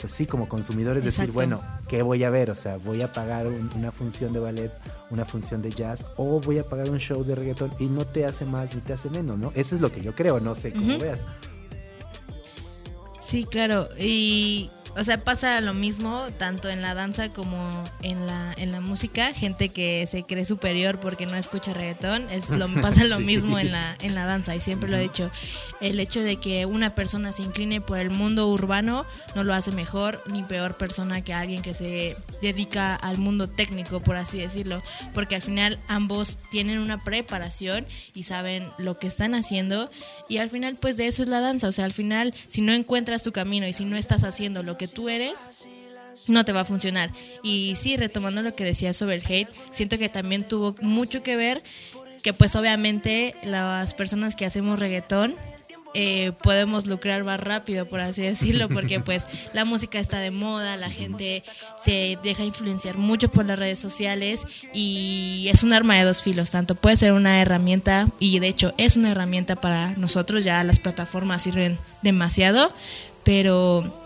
pues 0.00 0.12
sí, 0.12 0.26
como 0.26 0.48
consumidor, 0.48 0.96
es 0.96 1.04
decir, 1.04 1.30
bueno, 1.32 1.62
¿qué 1.88 2.02
voy 2.02 2.22
a 2.24 2.30
ver? 2.30 2.50
O 2.50 2.54
sea, 2.54 2.76
voy 2.76 3.02
a 3.02 3.12
pagar 3.12 3.46
una 3.46 3.92
función 3.92 4.32
de 4.32 4.40
ballet, 4.40 4.72
una 5.10 5.24
función 5.24 5.62
de 5.62 5.70
jazz, 5.70 6.06
o 6.16 6.40
voy 6.40 6.58
a 6.58 6.68
pagar 6.68 6.90
un 6.90 6.98
show 6.98 7.24
de 7.24 7.34
reggaetón 7.34 7.72
y 7.78 7.86
no 7.86 8.06
te 8.06 8.26
hace 8.26 8.44
más 8.44 8.74
ni 8.74 8.80
te 8.80 8.92
hace 8.92 9.08
menos, 9.08 9.38
¿no? 9.38 9.50
Eso 9.54 9.74
es 9.74 9.80
lo 9.80 9.90
que 9.90 10.02
yo 10.02 10.14
creo, 10.14 10.40
no 10.40 10.54
sé 10.54 10.72
cómo 10.72 10.98
veas. 10.98 11.24
Sí, 13.20 13.44
claro, 13.44 13.88
y 13.98 14.70
o 14.96 15.02
sea, 15.02 15.24
pasa 15.24 15.60
lo 15.60 15.74
mismo 15.74 16.22
tanto 16.38 16.68
en 16.68 16.80
la 16.80 16.94
danza 16.94 17.28
como 17.30 17.82
en 18.02 18.26
la, 18.26 18.54
en 18.56 18.70
la 18.70 18.80
música. 18.80 19.32
Gente 19.32 19.70
que 19.70 20.06
se 20.08 20.22
cree 20.22 20.44
superior 20.44 21.00
porque 21.00 21.26
no 21.26 21.34
escucha 21.36 21.72
reggaetón. 21.72 22.30
Es 22.30 22.50
lo, 22.50 22.68
pasa 22.80 23.04
lo 23.04 23.18
mismo 23.18 23.58
en 23.58 23.72
la, 23.72 23.96
en 24.00 24.14
la 24.14 24.24
danza 24.24 24.54
y 24.54 24.60
siempre 24.60 24.88
lo 24.88 24.96
he 24.96 25.02
dicho. 25.02 25.30
El 25.80 25.98
hecho 25.98 26.20
de 26.20 26.36
que 26.36 26.64
una 26.66 26.94
persona 26.94 27.32
se 27.32 27.42
incline 27.42 27.80
por 27.80 27.98
el 27.98 28.10
mundo 28.10 28.48
urbano 28.48 29.04
no 29.34 29.42
lo 29.42 29.52
hace 29.52 29.72
mejor 29.72 30.22
ni 30.26 30.42
peor 30.44 30.76
persona 30.76 31.22
que 31.22 31.34
alguien 31.34 31.62
que 31.62 31.74
se 31.74 32.16
dedica 32.40 32.94
al 32.94 33.18
mundo 33.18 33.48
técnico, 33.48 34.00
por 34.00 34.14
así 34.14 34.38
decirlo. 34.38 34.80
Porque 35.12 35.34
al 35.34 35.42
final 35.42 35.80
ambos 35.88 36.38
tienen 36.50 36.78
una 36.78 37.02
preparación 37.02 37.86
y 38.14 38.22
saben 38.22 38.68
lo 38.78 38.98
que 38.98 39.08
están 39.08 39.34
haciendo. 39.34 39.90
Y 40.28 40.38
al 40.38 40.50
final, 40.50 40.76
pues 40.76 40.96
de 40.96 41.08
eso 41.08 41.24
es 41.24 41.28
la 41.28 41.40
danza. 41.40 41.66
O 41.66 41.72
sea, 41.72 41.84
al 41.84 41.92
final, 41.92 42.32
si 42.48 42.60
no 42.60 42.72
encuentras 42.72 43.24
tu 43.24 43.32
camino 43.32 43.66
y 43.66 43.72
si 43.72 43.84
no 43.84 43.96
estás 43.96 44.22
haciendo 44.22 44.62
lo 44.62 44.76
que 44.76 44.83
tú 44.88 45.08
eres, 45.08 45.50
no 46.28 46.44
te 46.44 46.52
va 46.52 46.60
a 46.60 46.64
funcionar. 46.64 47.10
Y 47.42 47.76
sí, 47.76 47.96
retomando 47.96 48.42
lo 48.42 48.54
que 48.54 48.64
decías 48.64 48.96
sobre 48.96 49.16
el 49.16 49.22
hate, 49.26 49.48
siento 49.70 49.98
que 49.98 50.08
también 50.08 50.44
tuvo 50.44 50.74
mucho 50.80 51.22
que 51.22 51.36
ver 51.36 51.62
que 52.22 52.32
pues 52.32 52.56
obviamente 52.56 53.34
las 53.42 53.92
personas 53.92 54.34
que 54.34 54.46
hacemos 54.46 54.78
reggaetón 54.78 55.36
eh, 55.96 56.32
podemos 56.42 56.88
lucrar 56.88 57.22
más 57.22 57.38
rápido, 57.38 57.86
por 57.86 58.00
así 58.00 58.22
decirlo, 58.22 58.68
porque 58.68 58.98
pues 58.98 59.26
la 59.52 59.64
música 59.64 60.00
está 60.00 60.18
de 60.18 60.32
moda, 60.32 60.76
la 60.76 60.90
gente 60.90 61.44
se 61.82 62.18
deja 62.24 62.42
influenciar 62.42 62.98
mucho 62.98 63.28
por 63.30 63.44
las 63.44 63.58
redes 63.58 63.78
sociales 63.78 64.40
y 64.72 65.46
es 65.52 65.62
un 65.62 65.72
arma 65.72 65.96
de 65.96 66.02
dos 66.02 66.20
filos, 66.20 66.50
tanto 66.50 66.74
puede 66.74 66.96
ser 66.96 67.12
una 67.12 67.40
herramienta 67.40 68.08
y 68.18 68.40
de 68.40 68.48
hecho 68.48 68.74
es 68.76 68.96
una 68.96 69.12
herramienta 69.12 69.54
para 69.54 69.90
nosotros, 69.92 70.42
ya 70.42 70.64
las 70.64 70.80
plataformas 70.80 71.42
sirven 71.42 71.78
demasiado, 72.02 72.72
pero 73.22 74.03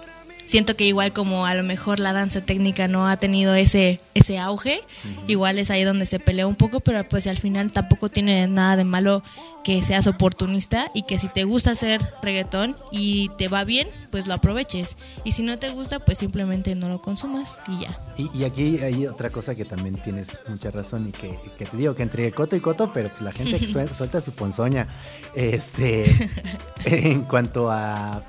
siento 0.49 0.77
que 0.77 0.85
igual 0.85 1.13
como 1.13 1.47
a 1.47 1.55
lo 1.55 1.63
mejor 1.63 2.01
la 2.01 2.13
danza 2.13 2.41
técnica 2.41 2.89
no 2.89 3.07
ha 3.07 3.19
tenido 3.19 3.55
ese, 3.55 4.01
ese 4.15 4.39
auge, 4.39 4.81
igual 5.27 5.59
es 5.59 5.71
ahí 5.71 5.85
donde 5.85 6.07
se 6.07 6.19
pelea 6.19 6.47
un 6.47 6.57
poco, 6.57 6.81
pero 6.81 7.07
pues 7.07 7.27
al 7.27 7.37
final 7.37 7.71
tampoco 7.71 8.09
tiene 8.09 8.49
nada 8.49 8.77
de 8.77 8.85
malo 8.85 9.23
que 9.63 9.83
seas 9.83 10.07
oportunista 10.07 10.91
y 10.95 11.03
que 11.03 11.19
si 11.19 11.29
te 11.29 11.45
gusta 11.45 11.73
hacer 11.73 12.01
reggaetón 12.23 12.77
y 12.91 13.29
te 13.37 13.49
va 13.49 13.65
bien, 13.65 13.87
pues 14.11 14.27
lo 14.27 14.33
aproveches. 14.33 14.97
Y 15.25 15.33
si 15.33 15.43
no 15.43 15.59
te 15.59 15.69
gusta, 15.69 15.99
pues 15.99 16.17
simplemente 16.17 16.75
no 16.75 16.89
lo 16.89 17.03
consumas 17.03 17.61
y 17.69 17.83
ya. 17.83 17.99
Y, 18.17 18.45
aquí 18.45 18.79
hay 18.79 19.07
otra 19.07 19.29
cosa 19.29 19.55
que 19.55 19.67
también 19.67 19.97
tienes 19.97 20.39
mucha 20.49 20.71
razón 20.71 21.09
y 21.09 21.13
que, 21.13 21.39
te 21.59 21.77
digo 21.77 21.95
que 21.95 22.03
entre 22.03 22.33
coto 22.33 22.57
y 22.57 22.61
coto, 22.61 22.91
pero 22.95 23.11
pues 23.11 23.21
la 23.21 23.33
gente 23.33 23.61
suelta 23.93 24.23
su 24.23 24.33
ponzoña. 24.33 24.89
Este, 25.35 26.07
en 26.87 27.25
cuanto 27.25 27.71
a 27.71 28.23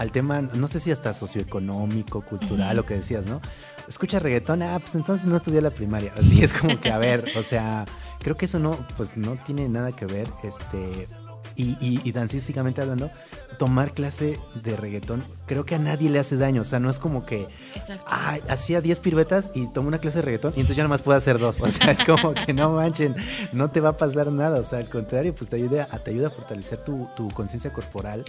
al 0.00 0.12
tema, 0.12 0.40
no 0.40 0.66
sé 0.66 0.80
si 0.80 0.90
hasta 0.90 1.12
socioeconómico, 1.12 2.22
cultural, 2.22 2.74
lo 2.74 2.86
que 2.86 2.94
decías, 2.94 3.26
¿no? 3.26 3.42
Escucha 3.86 4.18
reggaetón, 4.18 4.62
ah, 4.62 4.78
pues 4.78 4.94
entonces 4.94 5.26
no 5.26 5.36
estudié 5.36 5.60
la 5.60 5.68
primaria. 5.68 6.14
Así 6.18 6.42
es 6.42 6.54
como 6.54 6.80
que, 6.80 6.90
a 6.90 6.96
ver, 6.96 7.22
o 7.36 7.42
sea, 7.42 7.84
creo 8.18 8.34
que 8.34 8.46
eso 8.46 8.58
no, 8.58 8.78
pues 8.96 9.18
no 9.18 9.36
tiene 9.44 9.68
nada 9.68 9.92
que 9.92 10.06
ver, 10.06 10.26
este, 10.42 11.06
y, 11.54 11.76
y, 11.80 12.12
dancísticamente 12.12 12.80
hablando, 12.80 13.10
tomar 13.58 13.92
clase 13.92 14.38
de 14.62 14.74
reggaetón 14.74 15.22
creo 15.50 15.66
que 15.66 15.74
a 15.74 15.80
nadie 15.80 16.08
le 16.08 16.20
hace 16.20 16.36
daño. 16.36 16.62
O 16.62 16.64
sea, 16.64 16.78
no 16.78 16.88
es 16.90 17.00
como 17.00 17.26
que 17.26 17.48
hacía 18.48 18.80
10 18.80 19.00
piruetas 19.00 19.50
y 19.52 19.66
tomó 19.66 19.88
una 19.88 19.98
clase 19.98 20.18
de 20.18 20.22
reggaetón 20.22 20.52
y 20.52 20.60
entonces 20.60 20.76
ya 20.76 20.84
nada 20.84 20.90
más 20.90 21.02
puede 21.02 21.18
hacer 21.18 21.40
dos. 21.40 21.60
O 21.60 21.68
sea, 21.68 21.90
es 21.90 22.04
como 22.04 22.34
que 22.34 22.52
no 22.52 22.70
manchen, 22.70 23.16
no 23.52 23.68
te 23.68 23.80
va 23.80 23.88
a 23.90 23.96
pasar 23.96 24.30
nada. 24.30 24.60
O 24.60 24.62
sea, 24.62 24.78
al 24.78 24.88
contrario, 24.88 25.34
pues 25.34 25.50
te 25.50 25.56
ayuda, 25.56 25.86
te 25.86 26.12
ayuda 26.12 26.28
a 26.28 26.30
fortalecer 26.30 26.84
tu, 26.84 27.08
conciencia 27.34 27.72
corporal 27.72 28.24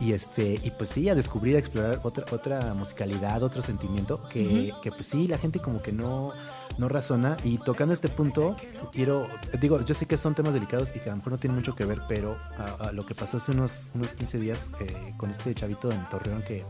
y 0.00 0.14
este, 0.14 0.58
y 0.62 0.70
pues 0.70 0.88
sí, 0.88 1.10
a 1.10 1.14
descubrir, 1.14 1.56
a 1.56 1.58
explorar 1.58 2.00
otra, 2.02 2.24
otra 2.30 2.72
musicalidad, 2.72 3.42
otro 3.42 3.60
sentimiento 3.60 4.26
que, 4.30 4.72
que 4.80 4.90
pues 4.90 5.06
sí, 5.06 5.28
la 5.28 5.36
gente 5.36 5.58
como 5.60 5.82
que 5.82 5.92
no 5.92 6.32
no 6.78 6.88
razona. 6.88 7.36
Y 7.44 7.58
tocando 7.58 7.94
este 7.94 8.08
punto, 8.08 8.56
quiero, 8.92 9.28
digo, 9.60 9.80
yo 9.84 9.94
sé 9.94 10.06
que 10.06 10.16
son 10.16 10.34
temas 10.34 10.54
delicados 10.54 10.94
y 10.94 11.00
que 11.00 11.08
a 11.08 11.12
lo 11.12 11.18
mejor 11.18 11.32
no 11.32 11.38
tienen 11.38 11.56
mucho 11.56 11.74
que 11.74 11.84
ver, 11.84 12.02
pero 12.08 12.36
a, 12.78 12.92
lo 12.92 13.06
que 13.06 13.14
pasó 13.14 13.36
hace 13.36 13.52
unos, 13.52 13.88
unos 13.94 14.14
15 14.14 14.38
días 14.38 14.70
eh, 14.80 15.14
con 15.16 15.30
este 15.30 15.54
chavito 15.54 15.90
en 15.90 16.08
Torreón 16.08 16.42
que 16.42 16.61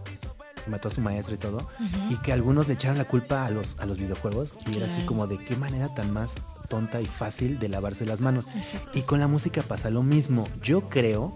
mató 0.66 0.88
a 0.88 0.90
su 0.90 1.00
maestro 1.00 1.34
y 1.34 1.38
todo, 1.38 1.68
y 2.08 2.16
que 2.16 2.32
algunos 2.32 2.68
le 2.68 2.74
echaron 2.74 2.98
la 2.98 3.06
culpa 3.06 3.46
a 3.46 3.50
los, 3.50 3.78
a 3.78 3.86
los 3.86 3.98
videojuegos, 3.98 4.56
y 4.66 4.76
era 4.76 4.86
así 4.86 5.04
como 5.04 5.26
de 5.26 5.38
qué 5.38 5.56
manera 5.56 5.94
tan 5.94 6.12
más 6.12 6.36
tonta 6.68 7.00
y 7.00 7.06
fácil 7.06 7.58
de 7.58 7.68
lavarse 7.68 8.06
las 8.06 8.20
manos. 8.20 8.46
Y 8.94 9.02
con 9.02 9.20
la 9.20 9.28
música 9.28 9.62
pasa 9.62 9.90
lo 9.90 10.02
mismo. 10.02 10.48
Yo 10.62 10.88
creo 10.88 11.34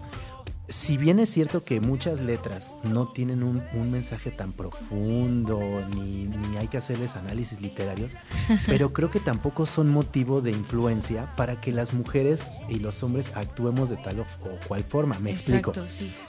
si 0.69 0.97
bien 0.97 1.19
es 1.19 1.29
cierto 1.29 1.63
que 1.63 1.79
muchas 1.79 2.19
letras 2.19 2.77
no 2.83 3.07
tienen 3.07 3.43
un, 3.43 3.63
mensaje 3.91 4.31
tan 4.31 4.51
profundo, 4.51 5.59
ni, 5.95 6.27
hay 6.57 6.67
que 6.67 6.77
hacerles 6.77 7.15
análisis 7.15 7.61
literarios, 7.61 8.13
pero 8.67 8.91
creo 8.91 9.09
que 9.09 9.19
tampoco 9.19 9.65
son 9.65 9.89
motivo 9.89 10.41
de 10.41 10.51
influencia 10.51 11.33
para 11.37 11.61
que 11.61 11.71
las 11.71 11.93
mujeres 11.93 12.51
y 12.67 12.79
los 12.79 13.01
hombres 13.03 13.31
actuemos 13.35 13.89
de 13.89 13.95
tal 13.97 14.19
o, 14.19 14.25
cual 14.67 14.83
forma. 14.83 15.17
Me 15.19 15.31
explico. 15.31 15.71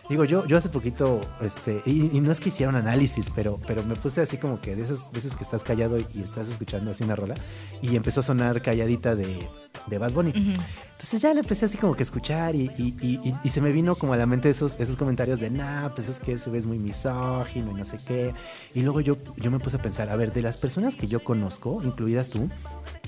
Digo, 0.09 0.25
yo, 0.25 0.47
yo 0.47 0.57
hace 0.57 0.68
poquito, 0.68 1.21
este, 1.40 1.83
y, 1.85 2.21
no 2.21 2.30
es 2.30 2.38
que 2.38 2.50
hiciera 2.50 2.71
un 2.71 2.76
análisis, 2.76 3.30
pero, 3.35 3.59
pero 3.66 3.83
me 3.83 3.97
puse 3.97 4.21
así 4.21 4.37
como 4.37 4.61
que 4.61 4.76
de 4.76 4.83
esas 4.83 5.11
veces 5.11 5.35
que 5.35 5.42
estás 5.42 5.64
callado 5.64 5.99
y, 5.99 6.23
estás 6.23 6.49
escuchando 6.49 6.92
así 6.92 7.02
una 7.02 7.16
rola, 7.16 7.35
y 7.83 7.97
empezó 7.97 8.21
a 8.21 8.23
sonar 8.23 8.62
calladita 8.62 9.16
de, 9.16 9.49
Bad 9.97 10.12
Bunny. 10.12 10.33
Entonces 10.35 11.23
ya 11.23 11.33
le 11.33 11.40
empecé 11.40 11.64
así 11.64 11.78
como 11.78 11.95
que 11.95 12.02
a 12.02 12.04
escuchar 12.04 12.54
y, 12.54 12.71
y, 12.76 13.49
se 13.49 13.61
me 13.62 13.73
vino 13.73 13.95
como 13.95 14.12
a 14.12 14.16
la 14.18 14.26
mente 14.26 14.50
esos, 14.50 14.78
esos 14.78 14.97
comentarios 14.97 15.40
de, 15.40 15.49
nah, 15.49 15.88
pues 15.88 16.09
es 16.09 16.21
que 16.21 16.33
ese 16.33 16.50
ves 16.50 16.66
muy 16.66 16.78
misógino 16.78 17.71
y 17.71 17.75
no 17.75 17.85
sé 17.85 17.99
qué. 18.07 18.35
Y 18.75 18.83
luego 18.83 19.00
yo, 19.00 19.16
yo 19.37 19.50
me 19.50 19.59
puse 19.59 19.76
a 19.76 19.83
pensar, 19.83 20.11
a 20.11 20.16
ver, 20.16 20.35
de 20.35 20.42
las 20.42 20.59
personas 20.59 20.97
que 20.97 21.07
yo 21.07 21.25
conozco, 21.25 21.83
incluidas 21.83 22.28
tú, 22.28 22.50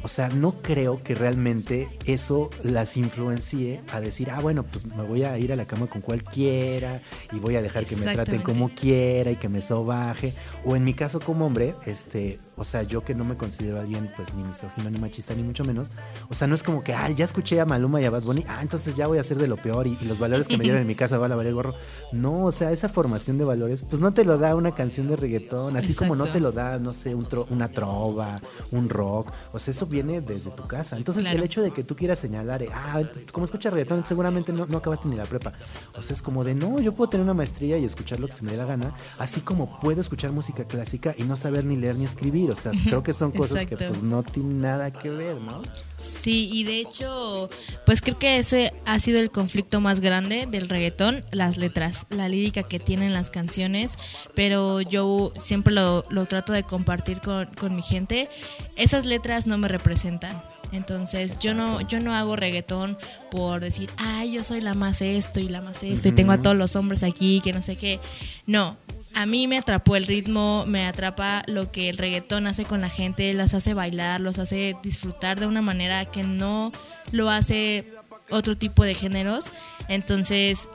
o 0.03 0.09
sea, 0.09 0.29
no 0.31 0.53
creo 0.53 1.03
que 1.03 1.15
realmente 1.15 1.89
eso 2.07 2.49
las 2.63 2.97
influencie 2.97 3.83
a 3.93 4.01
decir, 4.01 4.31
ah, 4.31 4.41
bueno, 4.41 4.63
pues 4.63 4.87
me 4.87 5.03
voy 5.05 5.25
a 5.25 5.37
ir 5.37 5.53
a 5.53 5.57
la 5.57 5.67
cama 5.67 5.89
con 5.89 6.01
cualquiera 6.01 7.03
y 7.33 7.39
voy 7.39 7.57
a 7.57 7.63
dejar 7.63 7.85
que 7.85 7.97
me 7.97 8.11
traten 8.13 8.41
como 8.41 8.71
quiera 8.71 9.31
y 9.31 9.37
que 9.37 9.51
me 9.51 9.61
sobaje. 9.61 10.33
O 10.65 10.75
en 10.75 10.85
mi 10.85 10.95
caso 10.95 11.21
como 11.21 11.47
hombre, 11.47 11.75
este, 11.85 12.41
o 12.61 12.65
sea, 12.65 12.83
yo 12.83 13.03
que 13.03 13.15
no 13.15 13.25
me 13.25 13.39
considero 13.39 13.81
alguien 13.81 14.11
pues 14.15 14.35
ni 14.35 14.45
misógino 14.45 14.91
ni 14.91 14.99
machista 14.99 15.35
ni 15.35 15.43
mucho 15.43 15.65
menos. 15.65 15.91
O 16.29 16.35
sea, 16.35 16.47
no 16.47 16.55
es 16.55 16.63
como 16.63 16.85
que, 16.85 16.93
ah, 16.93 17.09
ya 17.09 17.25
escuché 17.25 17.59
a 17.59 17.65
Maluma 17.65 18.03
y 18.03 18.05
a 18.05 18.11
Bad 18.11 18.23
Bunny, 18.23 18.45
ah, 18.47 18.59
entonces 18.61 18.95
ya 18.95 19.07
voy 19.07 19.17
a 19.17 19.23
hacer 19.23 19.39
de 19.39 19.49
lo 19.49 19.57
peor 19.57 19.87
y, 19.87 19.97
los 20.11 20.19
valores 20.19 20.47
que 20.47 20.59
me 20.59 20.65
dieron 20.65 20.83
en 20.83 20.87
mi 20.87 20.95
casa 20.95 21.17
van 21.17 21.33
a 21.33 21.37
valer 21.37 21.55
gorro. 21.55 21.75
No, 22.13 22.45
o 22.45 22.53
sea, 22.53 22.71
esa 22.71 22.91
formación 22.91 23.39
de 23.39 23.45
valores, 23.45 23.83
pues 23.83 24.03
no 24.03 24.13
te 24.13 24.27
lo 24.27 24.37
da 24.37 24.55
una 24.55 24.73
canción 24.73 25.09
de 25.09 25.17
reggaetón, 25.17 25.75
así 25.79 25.95
como 25.95 26.15
no 26.15 26.27
te 26.27 26.39
lo 26.39 26.53
da, 26.53 26.79
no 26.79 26.93
sé, 26.93 27.15
un 27.15 27.27
una 27.49 27.69
trova, 27.69 28.41
un 28.73 28.91
rock. 28.91 29.33
O 29.53 29.59
sea, 29.59 29.73
eso 29.73 29.87
viene 29.87 30.21
desde 30.21 30.51
tu 30.51 30.67
casa. 30.67 30.99
Entonces, 30.99 31.27
el 31.27 31.43
hecho 31.43 31.63
de 31.63 31.71
que 31.71 31.83
tú 31.83 31.97
quieras 31.97 32.19
señalar, 32.19 32.63
ah, 32.75 33.01
como 33.33 33.45
escuchas 33.45 33.73
reggaetón, 33.73 34.05
seguramente 34.05 34.53
no, 34.53 34.67
no 34.67 34.79
acabaste 34.79 35.09
ni 35.09 35.17
la 35.17 35.25
prepa. 35.25 35.55
O 35.97 36.03
sea, 36.03 36.15
es 36.15 36.21
como 36.21 36.45
de, 36.45 36.55
no, 36.55 36.79
yo 36.81 36.93
puedo 36.93 37.09
tener 37.09 37.25
una 37.25 37.35
maestría 37.35 37.79
y 37.79 37.87
escuchar 37.87 38.21
lo 38.21 38.27
que 38.27 38.35
se 38.35 38.43
me 38.43 38.51
dé 38.51 38.59
la 38.59 38.67
gana, 38.67 38.93
así 39.19 39.41
como 39.41 39.81
puedo 39.81 40.03
escuchar 40.03 40.33
música 40.33 40.65
clásica 40.65 41.15
y 41.17 41.23
no 41.23 41.37
saber 41.37 41.65
ni 41.65 41.77
leer 41.77 41.97
ni 41.97 42.05
escribir. 42.05 42.50
O 42.51 42.57
sea, 42.57 42.73
creo 42.85 43.03
que 43.03 43.13
son 43.13 43.31
cosas 43.33 43.67
que 43.67 43.77
pues 43.77 44.03
no 44.03 44.23
tienen 44.23 44.61
nada 44.61 44.91
que 44.91 45.11
ver, 45.11 45.41
¿no? 45.41 45.63
Sí, 45.97 46.49
y 46.53 46.65
de 46.65 46.81
hecho, 46.81 47.49
pues 47.87 48.01
creo 48.01 48.19
que 48.19 48.39
ese 48.39 48.73
ha 48.87 48.99
sido 48.99 49.21
el 49.21 49.31
conflicto 49.31 49.81
más 49.81 50.01
grande 50.01 50.47
del 50.47 50.69
reggaetón, 50.69 51.25
las 51.31 51.57
letras, 51.57 52.07
la 52.11 52.29
lírica 52.29 52.63
que 52.63 52.79
tienen 52.79 53.13
las 53.13 53.31
canciones, 53.31 53.99
pero 54.35 54.81
yo 54.81 55.33
siempre 55.41 55.73
lo, 55.75 56.05
lo 56.11 56.27
trato 56.27 56.53
de 56.53 56.63
compartir 56.63 57.21
con, 57.21 57.47
con 57.47 57.75
mi 57.77 57.83
gente. 57.83 58.29
Esas 58.77 59.07
letras 59.07 59.47
no 59.47 59.59
me 59.59 59.69
representan. 59.69 60.43
Entonces 60.73 61.41
yo 61.41 61.55
no, 61.55 61.81
yo 61.81 62.01
no 62.01 62.15
hago 62.15 62.37
reggaetón 62.37 62.97
por 63.31 63.61
decir, 63.61 63.91
ay, 63.97 64.33
yo 64.33 64.45
soy 64.45 64.61
la 64.61 64.75
más 64.75 65.03
esto 65.03 65.41
y 65.41 65.49
la 65.49 65.61
más 65.61 65.83
esto 65.83 66.09
y 66.09 66.13
tengo 66.13 66.33
a 66.33 66.43
todos 66.43 66.57
los 66.57 66.77
hombres 66.77 67.03
aquí, 67.03 67.41
que 67.43 67.53
no 67.53 67.63
sé 67.63 67.77
qué. 67.77 67.99
No, 68.47 68.77
a 69.15 69.27
mí 69.27 69.47
me 69.47 69.59
atrapó 69.59 69.97
el 69.97 70.07
ritmo, 70.07 70.65
me 70.67 70.87
atrapa 70.87 71.43
lo 71.47 71.73
que 71.73 71.89
el 71.89 71.99
reggaetón 71.99 72.47
hace 72.47 72.65
con 72.65 72.81
la 72.81 72.89
gente, 72.89 73.33
las 73.35 73.55
hace 73.55 73.75
bailar, 73.75 74.21
los 74.21 74.39
hace 74.39 74.77
disfrutar 74.83 75.41
de 75.41 75.47
una 75.47 75.63
manera 75.63 76.05
que 76.05 76.23
no 76.23 76.73
lo 77.13 77.31
hace 77.31 77.93
otro 78.31 78.57
tipo 78.57 78.85
de 78.85 78.95
géneros. 78.95 79.53
Entonces, 79.89 80.69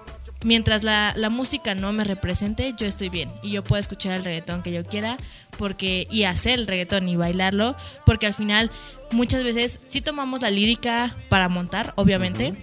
mientras 0.44 0.84
la, 0.84 1.14
la 1.16 1.30
música 1.30 1.76
no 1.76 1.92
me 1.94 2.04
represente, 2.04 2.74
yo 2.78 2.86
estoy 2.86 3.10
bien 3.10 3.32
y 3.42 3.52
yo 3.52 3.64
puedo 3.64 3.80
escuchar 3.80 4.14
el 4.14 4.24
reggaetón 4.24 4.64
que 4.64 4.72
yo 4.72 4.86
quiera 4.86 5.18
porque 5.58 6.08
y 6.12 6.24
hacer 6.24 6.60
el 6.60 6.68
reggaetón 6.68 7.08
y 7.08 7.16
bailarlo, 7.16 7.76
porque 8.06 8.28
al 8.28 8.34
final 8.34 8.72
muchas 9.12 9.44
veces 9.44 9.80
sí 9.88 10.02
tomamos 10.02 10.42
la 10.42 10.50
lírica 10.50 11.16
para 11.30 11.50
montar, 11.50 11.94
obviamente. 11.96 12.54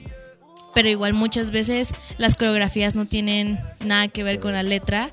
Pero 0.75 0.89
igual 0.89 1.13
muchas 1.13 1.51
veces 1.51 1.95
las 2.17 2.35
coreografías 2.35 2.95
no 2.95 3.07
tienen 3.07 3.61
nada 3.85 4.09
que 4.09 4.23
ver 4.23 4.41
con 4.41 4.53
la 4.53 4.63
letra 4.63 5.13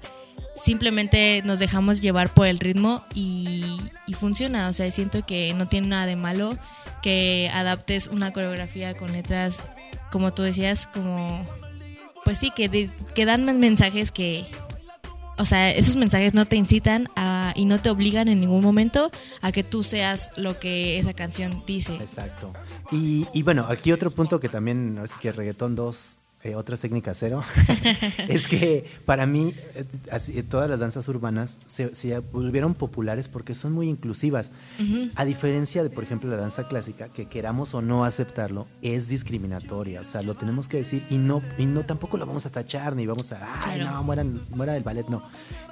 simplemente 0.64 1.42
nos 1.46 1.60
dejamos 1.60 2.02
llevar 2.02 2.34
por 2.34 2.48
el 2.48 2.60
ritmo 2.60 3.04
y, 3.14 3.64
funciona. 4.20 4.68
O 4.70 4.74
sea, 4.74 4.90
siento 4.92 5.26
que 5.26 5.54
no 5.54 5.68
tiene 5.68 5.88
nada 5.88 6.06
de 6.06 6.16
malo 6.16 6.58
que 7.02 7.50
adaptes 7.54 8.08
una 8.08 8.34
coreografía 8.34 8.94
con 8.96 9.14
letras, 9.14 9.64
como 10.12 10.34
tú 10.34 10.44
decías, 10.44 10.88
como, 10.88 11.46
pues 12.26 12.40
sí, 12.40 12.52
que, 12.54 12.90
que 13.16 13.26
dan 13.26 13.60
mensajes 13.60 14.12
que, 14.12 14.46
o 15.38 15.46
sea, 15.46 15.70
esos 15.72 15.96
mensajes 15.96 16.34
no 16.34 16.46
te 16.46 16.58
incitan 16.58 17.08
a, 17.16 17.54
y 17.56 17.64
no 17.64 17.80
te 17.80 17.90
obligan 17.90 18.28
en 18.28 18.42
ningún 18.42 18.62
momento 18.62 19.10
a 19.42 19.54
que 19.54 19.64
tú 19.64 19.84
seas 19.84 20.32
lo 20.36 20.60
que 20.60 21.00
esa 21.00 21.14
canción 21.14 21.64
dice. 21.66 21.96
Exacto. 21.96 22.52
Y, 22.92 23.26
y 23.34 23.44
bueno, 23.44 23.66
aquí 23.70 23.94
otro 23.94 24.12
punto 24.12 24.42
que 24.42 24.50
también, 24.50 25.00
es 25.02 25.14
que 25.14 25.32
Reggaetón 25.32 25.76
2 25.76 26.18
eh, 26.42 26.56
otras 26.56 26.80
técnicas 26.80 27.18
cero, 27.20 27.44
es 28.30 28.48
que 28.48 28.86
para 29.06 29.26
mí 29.26 29.54
eh, 29.76 29.84
así, 30.10 30.42
todas 30.44 30.70
las 30.70 30.80
danzas 30.80 31.06
urbanas 31.10 31.60
se, 31.66 32.20
volvieron 32.32 32.76
populares 32.76 33.28
porque 33.28 33.54
son 33.54 33.74
muy 33.74 33.90
inclusivas. 33.90 34.52
A 35.16 35.26
diferencia 35.26 35.84
de, 35.84 35.90
por 35.90 36.06
ejemplo, 36.06 36.30
la 36.30 36.38
danza 36.38 36.70
clásica, 36.70 37.10
que 37.10 37.26
queramos 37.26 37.74
o 37.74 37.82
no 37.82 38.06
aceptarlo, 38.06 38.68
es 38.82 39.10
discriminatoria. 39.10 40.00
O 40.00 40.06
sea, 40.06 40.22
lo 40.22 40.36
tenemos 40.36 40.70
que 40.70 40.78
decir 40.78 41.04
y 41.10 41.18
no, 41.18 41.42
y 41.58 41.66
no 41.66 41.86
tampoco 41.86 42.16
lo 42.16 42.26
vamos 42.26 42.46
a 42.46 42.50
tachar 42.52 42.96
ni 42.96 43.06
vamos 43.06 43.34
a, 43.34 43.46
ay, 43.66 43.82
no, 43.82 44.02
mueran, 44.04 44.40
muera 44.56 44.78
el 44.78 44.84
ballet. 44.84 45.08
No. 45.10 45.24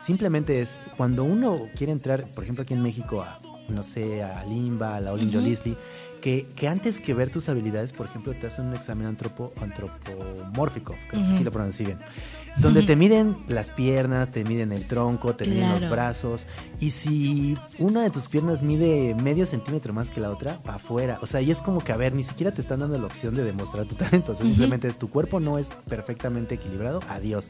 Simplemente 0.02 0.62
es 0.62 0.82
cuando 0.98 1.24
uno 1.24 1.70
quiere 1.78 1.94
entrar, 1.94 2.30
por 2.32 2.44
ejemplo, 2.44 2.64
aquí 2.64 2.74
en 2.74 2.82
México, 2.82 3.22
a, 3.22 3.40
no 3.70 3.84
sé, 3.84 4.22
a 4.22 4.44
Limba, 4.44 4.98
a 4.98 5.00
la 5.00 5.14
Olin 5.14 5.34
uh 5.34 5.76
que, 6.22 6.48
que, 6.56 6.68
antes 6.68 7.00
que 7.00 7.14
ver 7.14 7.30
tus 7.30 7.50
habilidades, 7.50 7.94
por 7.94 8.06
ejemplo, 8.06 8.34
te 8.34 8.48
hacen 8.48 8.68
un 8.68 8.76
examen 8.76 9.08
antropo, 9.08 9.54
antropomórfico, 9.62 10.96
creo 11.10 11.26
que 11.28 11.34
sí 11.34 11.44
lo 11.44 11.52
pronuncié 11.52 11.86
bien 11.86 11.98
donde 12.58 12.84
te 12.84 12.96
miden 12.96 13.38
las 13.48 13.70
piernas, 13.70 14.32
te 14.32 14.44
miden 14.44 14.72
el 14.72 14.88
tronco, 14.88 15.36
te 15.36 15.46
miden 15.46 15.72
los 15.72 15.90
brazos. 15.90 16.48
Y 16.80 16.92
si 16.92 17.56
una 17.78 18.02
de 18.02 18.10
tus 18.10 18.28
piernas 18.28 18.62
mide 18.62 19.16
medio 19.16 19.46
centímetro 19.46 19.94
más 19.94 20.10
que 20.10 20.20
la 20.20 20.32
otra, 20.32 20.60
para 20.64 20.78
afuera. 20.78 21.20
O 21.22 21.28
sea, 21.28 21.42
y 21.42 21.52
es 21.52 21.62
como 21.62 21.84
que, 21.84 21.92
a 21.92 21.98
ver, 21.98 22.14
ni 22.14 22.24
siquiera 22.24 22.52
te 22.52 22.62
están 22.62 22.80
dando 22.80 22.98
la 22.98 23.06
opción 23.06 23.36
de 23.36 23.44
demostrar 23.44 23.86
tu 23.86 23.96
talento. 23.96 24.32
O 24.32 24.36
sea, 24.36 24.46
simplemente 24.46 24.88
es 24.88 24.98
tu 24.98 25.10
cuerpo 25.10 25.40
no 25.40 25.58
es 25.58 25.70
perfectamente 25.88 26.56
equilibrado, 26.56 27.02
adiós. 27.08 27.50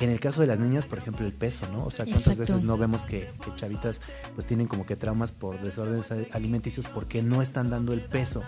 En 0.00 0.10
el 0.10 0.18
caso 0.18 0.40
de 0.40 0.48
las 0.48 0.58
niñas, 0.58 0.86
por 0.86 0.98
ejemplo, 0.98 1.24
el 1.24 1.32
peso, 1.32 1.66
¿no? 1.72 1.84
O 1.84 1.90
sea, 1.90 2.04
¿cuántas 2.04 2.36
veces 2.36 2.62
no 2.64 2.76
vemos 2.76 3.06
que, 3.06 3.30
que 3.44 3.54
chavitas 3.54 4.00
pues 4.34 4.46
tienen 4.46 4.66
como 4.66 4.86
que 4.86 4.96
traumas 4.96 5.30
por 5.30 5.60
desórdenes 5.60 6.10
alimenticios 6.32 6.88
porque 6.88 7.22
no 7.22 7.42
están 7.42 7.70
dando 7.70 7.92
el 7.92 8.00
peso? 8.10 8.42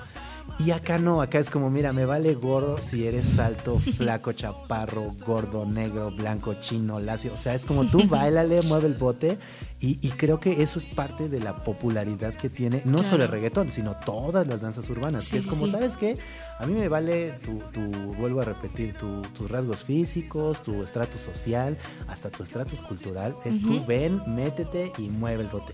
Y 0.59 0.73
acá 0.73 0.99
no, 0.99 1.23
acá 1.23 1.39
es 1.39 1.49
como, 1.49 1.71
mira, 1.71 1.93
me 1.93 2.05
vale 2.05 2.35
gordo 2.35 2.81
si 2.81 3.07
eres 3.07 3.39
alto, 3.39 3.79
flaco, 3.97 4.33
chaparro, 4.33 5.09
gordo, 5.25 5.65
negro, 5.65 6.11
blanco, 6.11 6.55
chino, 6.61 7.01
lacio. 7.01 7.33
O 7.33 7.37
sea, 7.37 7.55
es 7.55 7.65
como 7.65 7.87
tú 7.87 8.07
bailale, 8.07 8.61
mueve 8.63 8.89
el 8.89 8.95
bote 8.95 9.39
Y, 9.83 9.97
creo 10.11 10.41
que 10.41 10.63
eso 10.63 10.79
es 10.79 10.85
parte 10.85 11.31
de 11.31 11.41
la 11.41 11.65
popularidad 11.65 12.35
que 12.35 12.51
tiene, 12.51 12.83
no 12.85 13.03
solo 13.03 13.25
el 13.25 13.31
reggaetón, 13.31 13.73
sino 13.73 13.97
todas 13.97 14.47
las 14.47 14.61
danzas 14.61 14.91
urbanas. 14.91 15.27
que 15.29 15.39
es 15.39 15.47
como, 15.47 15.67
¿sabes 15.67 15.97
qué? 15.97 16.19
A 16.59 16.67
mí 16.67 16.75
me 16.75 16.89
vale 16.89 17.33
tu, 17.43 17.59
tu 17.73 17.81
vuelvo 18.19 18.43
a 18.43 18.45
repetir, 18.45 18.95
tus 18.95 19.51
rasgos 19.51 19.85
físicos, 19.85 20.63
tu 20.63 20.83
estratus 20.83 21.23
social, 21.23 21.79
hasta 22.09 22.29
tu 22.29 22.43
estratus 22.43 22.83
cultural. 22.83 23.35
Es 23.47 23.63
tú 23.63 23.83
ven, 23.87 24.21
métete 24.27 24.93
y 24.99 25.09
mueve 25.09 25.45
el 25.45 25.49
bote. 25.49 25.73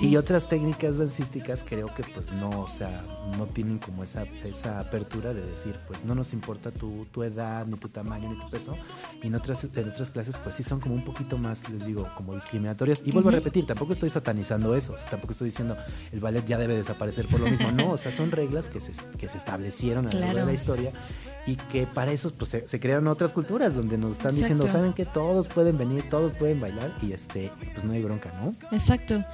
Y 0.00 0.16
otras 0.16 0.48
técnicas 0.48 0.98
dancísticas 0.98 1.64
creo 1.64 1.94
que 1.94 2.02
pues 2.02 2.32
no, 2.32 2.62
o 2.62 2.68
sea, 2.68 3.04
no 3.38 3.46
tienen 3.46 3.78
como 3.78 4.02
esa, 4.02 4.24
esa 4.44 4.80
apertura 4.80 5.32
de 5.34 5.46
decir, 5.46 5.76
pues 5.86 6.04
no 6.04 6.16
nos 6.16 6.32
importa 6.32 6.72
tu, 6.72 7.06
tu 7.12 7.22
edad, 7.22 7.64
ni 7.64 7.76
tu 7.76 7.88
tamaño, 7.88 8.28
ni 8.28 8.40
tu 8.40 8.50
peso. 8.50 8.76
Y 9.22 9.28
en 9.28 9.36
otras, 9.36 9.62
en 9.72 9.88
otras 9.88 10.10
clases 10.10 10.36
pues 10.38 10.56
sí 10.56 10.64
son 10.64 10.80
como 10.80 10.96
un 10.96 11.04
poquito 11.04 11.38
más, 11.38 11.68
les 11.70 11.86
digo, 11.86 12.08
como 12.16 12.34
discriminatorias. 12.34 13.02
Y 13.06 13.12
vuelvo 13.12 13.30
a 13.30 13.35
repetir, 13.36 13.66
tampoco 13.66 13.92
estoy 13.92 14.10
satanizando 14.10 14.74
eso, 14.74 14.94
tampoco 15.10 15.32
estoy 15.32 15.50
diciendo 15.50 15.76
el 16.12 16.20
ballet 16.20 16.44
ya 16.44 16.58
debe 16.58 16.76
desaparecer 16.76 17.26
por 17.26 17.40
lo 17.40 17.46
mismo. 17.46 17.70
No, 17.72 17.90
o 17.92 17.98
sea, 17.98 18.12
son 18.12 18.30
reglas 18.30 18.68
que 18.68 18.80
se, 18.80 18.92
que 19.18 19.28
se 19.28 19.38
establecieron 19.38 20.06
a 20.06 20.10
lo 20.10 20.20
largo 20.20 20.40
de 20.40 20.46
la 20.46 20.52
historia 20.52 20.92
y 21.46 21.56
que 21.56 21.86
para 21.86 22.12
eso 22.12 22.32
pues, 22.32 22.56
se, 22.66 22.80
crearon 22.80 23.06
otras 23.08 23.32
culturas 23.32 23.74
donde 23.74 23.98
nos 23.98 24.14
están 24.14 24.34
diciendo, 24.34 24.66
saben 24.66 24.92
que 24.92 25.04
todos 25.04 25.48
pueden 25.48 25.78
venir, 25.78 26.08
todos 26.08 26.32
pueden 26.32 26.60
bailar 26.60 26.96
y 27.02 27.12
este, 27.12 27.52
pues 27.72 27.84
no 27.84 27.92
hay 27.92 28.02
bronca, 28.02 28.32
¿no? 28.40 28.54
Exacto. 28.72 29.24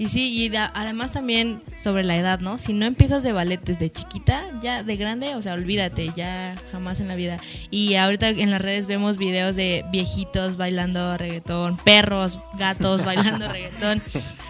Y 0.00 0.08
sí, 0.08 0.32
y 0.32 0.56
además 0.56 1.12
también 1.12 1.60
sobre 1.76 2.04
la 2.04 2.16
edad, 2.16 2.40
¿no? 2.40 2.56
Si 2.56 2.72
no 2.72 2.86
empiezas 2.86 3.22
de 3.22 3.32
ballet 3.32 3.60
desde 3.62 3.92
chiquita, 3.92 4.42
ya 4.62 4.82
de 4.82 4.96
grande, 4.96 5.34
o 5.34 5.42
sea, 5.42 5.52
olvídate, 5.52 6.10
ya 6.16 6.56
jamás 6.72 7.00
en 7.00 7.08
la 7.08 7.16
vida. 7.16 7.38
Y 7.70 7.96
ahorita 7.96 8.30
en 8.30 8.50
las 8.50 8.62
redes 8.62 8.86
vemos 8.86 9.18
videos 9.18 9.56
de 9.56 9.84
viejitos 9.92 10.56
bailando 10.56 11.18
reggaetón, 11.18 11.76
perros, 11.76 12.38
gatos 12.58 13.04
bailando 13.04 13.46
reggaetón. 13.52 14.00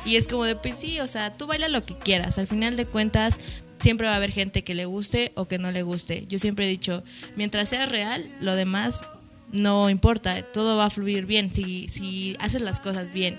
Y 0.05 0.15
es 0.15 0.29
como 0.29 0.45
de, 0.45 0.55
pues 0.55 0.77
sí, 0.79 1.01
o 1.01 1.09
sea, 1.09 1.37
tú 1.37 1.49
baila 1.49 1.67
lo 1.67 1.83
que 1.83 1.99
quieras. 1.99 2.39
Al 2.39 2.47
final 2.47 2.77
de 2.77 2.87
cuentas, 2.87 3.41
siempre 3.81 4.07
va 4.07 4.13
a 4.13 4.19
haber 4.19 4.31
gente 4.31 4.63
que 4.63 4.75
le 4.75 4.85
guste 4.85 5.33
o 5.35 5.49
que 5.49 5.59
no 5.59 5.73
le 5.73 5.83
guste. 5.83 6.27
Yo 6.29 6.39
siempre 6.39 6.67
he 6.67 6.69
dicho, 6.69 7.03
mientras 7.35 7.71
sea 7.71 7.87
real, 7.87 8.31
lo 8.41 8.55
demás 8.55 9.01
no 9.51 9.91
importa, 9.91 10.43
todo 10.53 10.77
va 10.77 10.85
a 10.85 10.91
fluir 10.91 11.27
bien. 11.27 11.53
Si, 11.53 11.89
si 11.89 12.37
haces 12.39 12.63
las 12.63 12.79
cosas 12.79 13.13
bien 13.13 13.37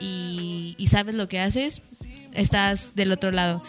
y, 0.00 0.76
sabes 0.88 1.14
lo 1.14 1.28
que 1.28 1.40
haces, 1.40 1.82
estás 2.32 2.94
del 2.94 3.12
otro 3.12 3.30
lado. 3.30 3.62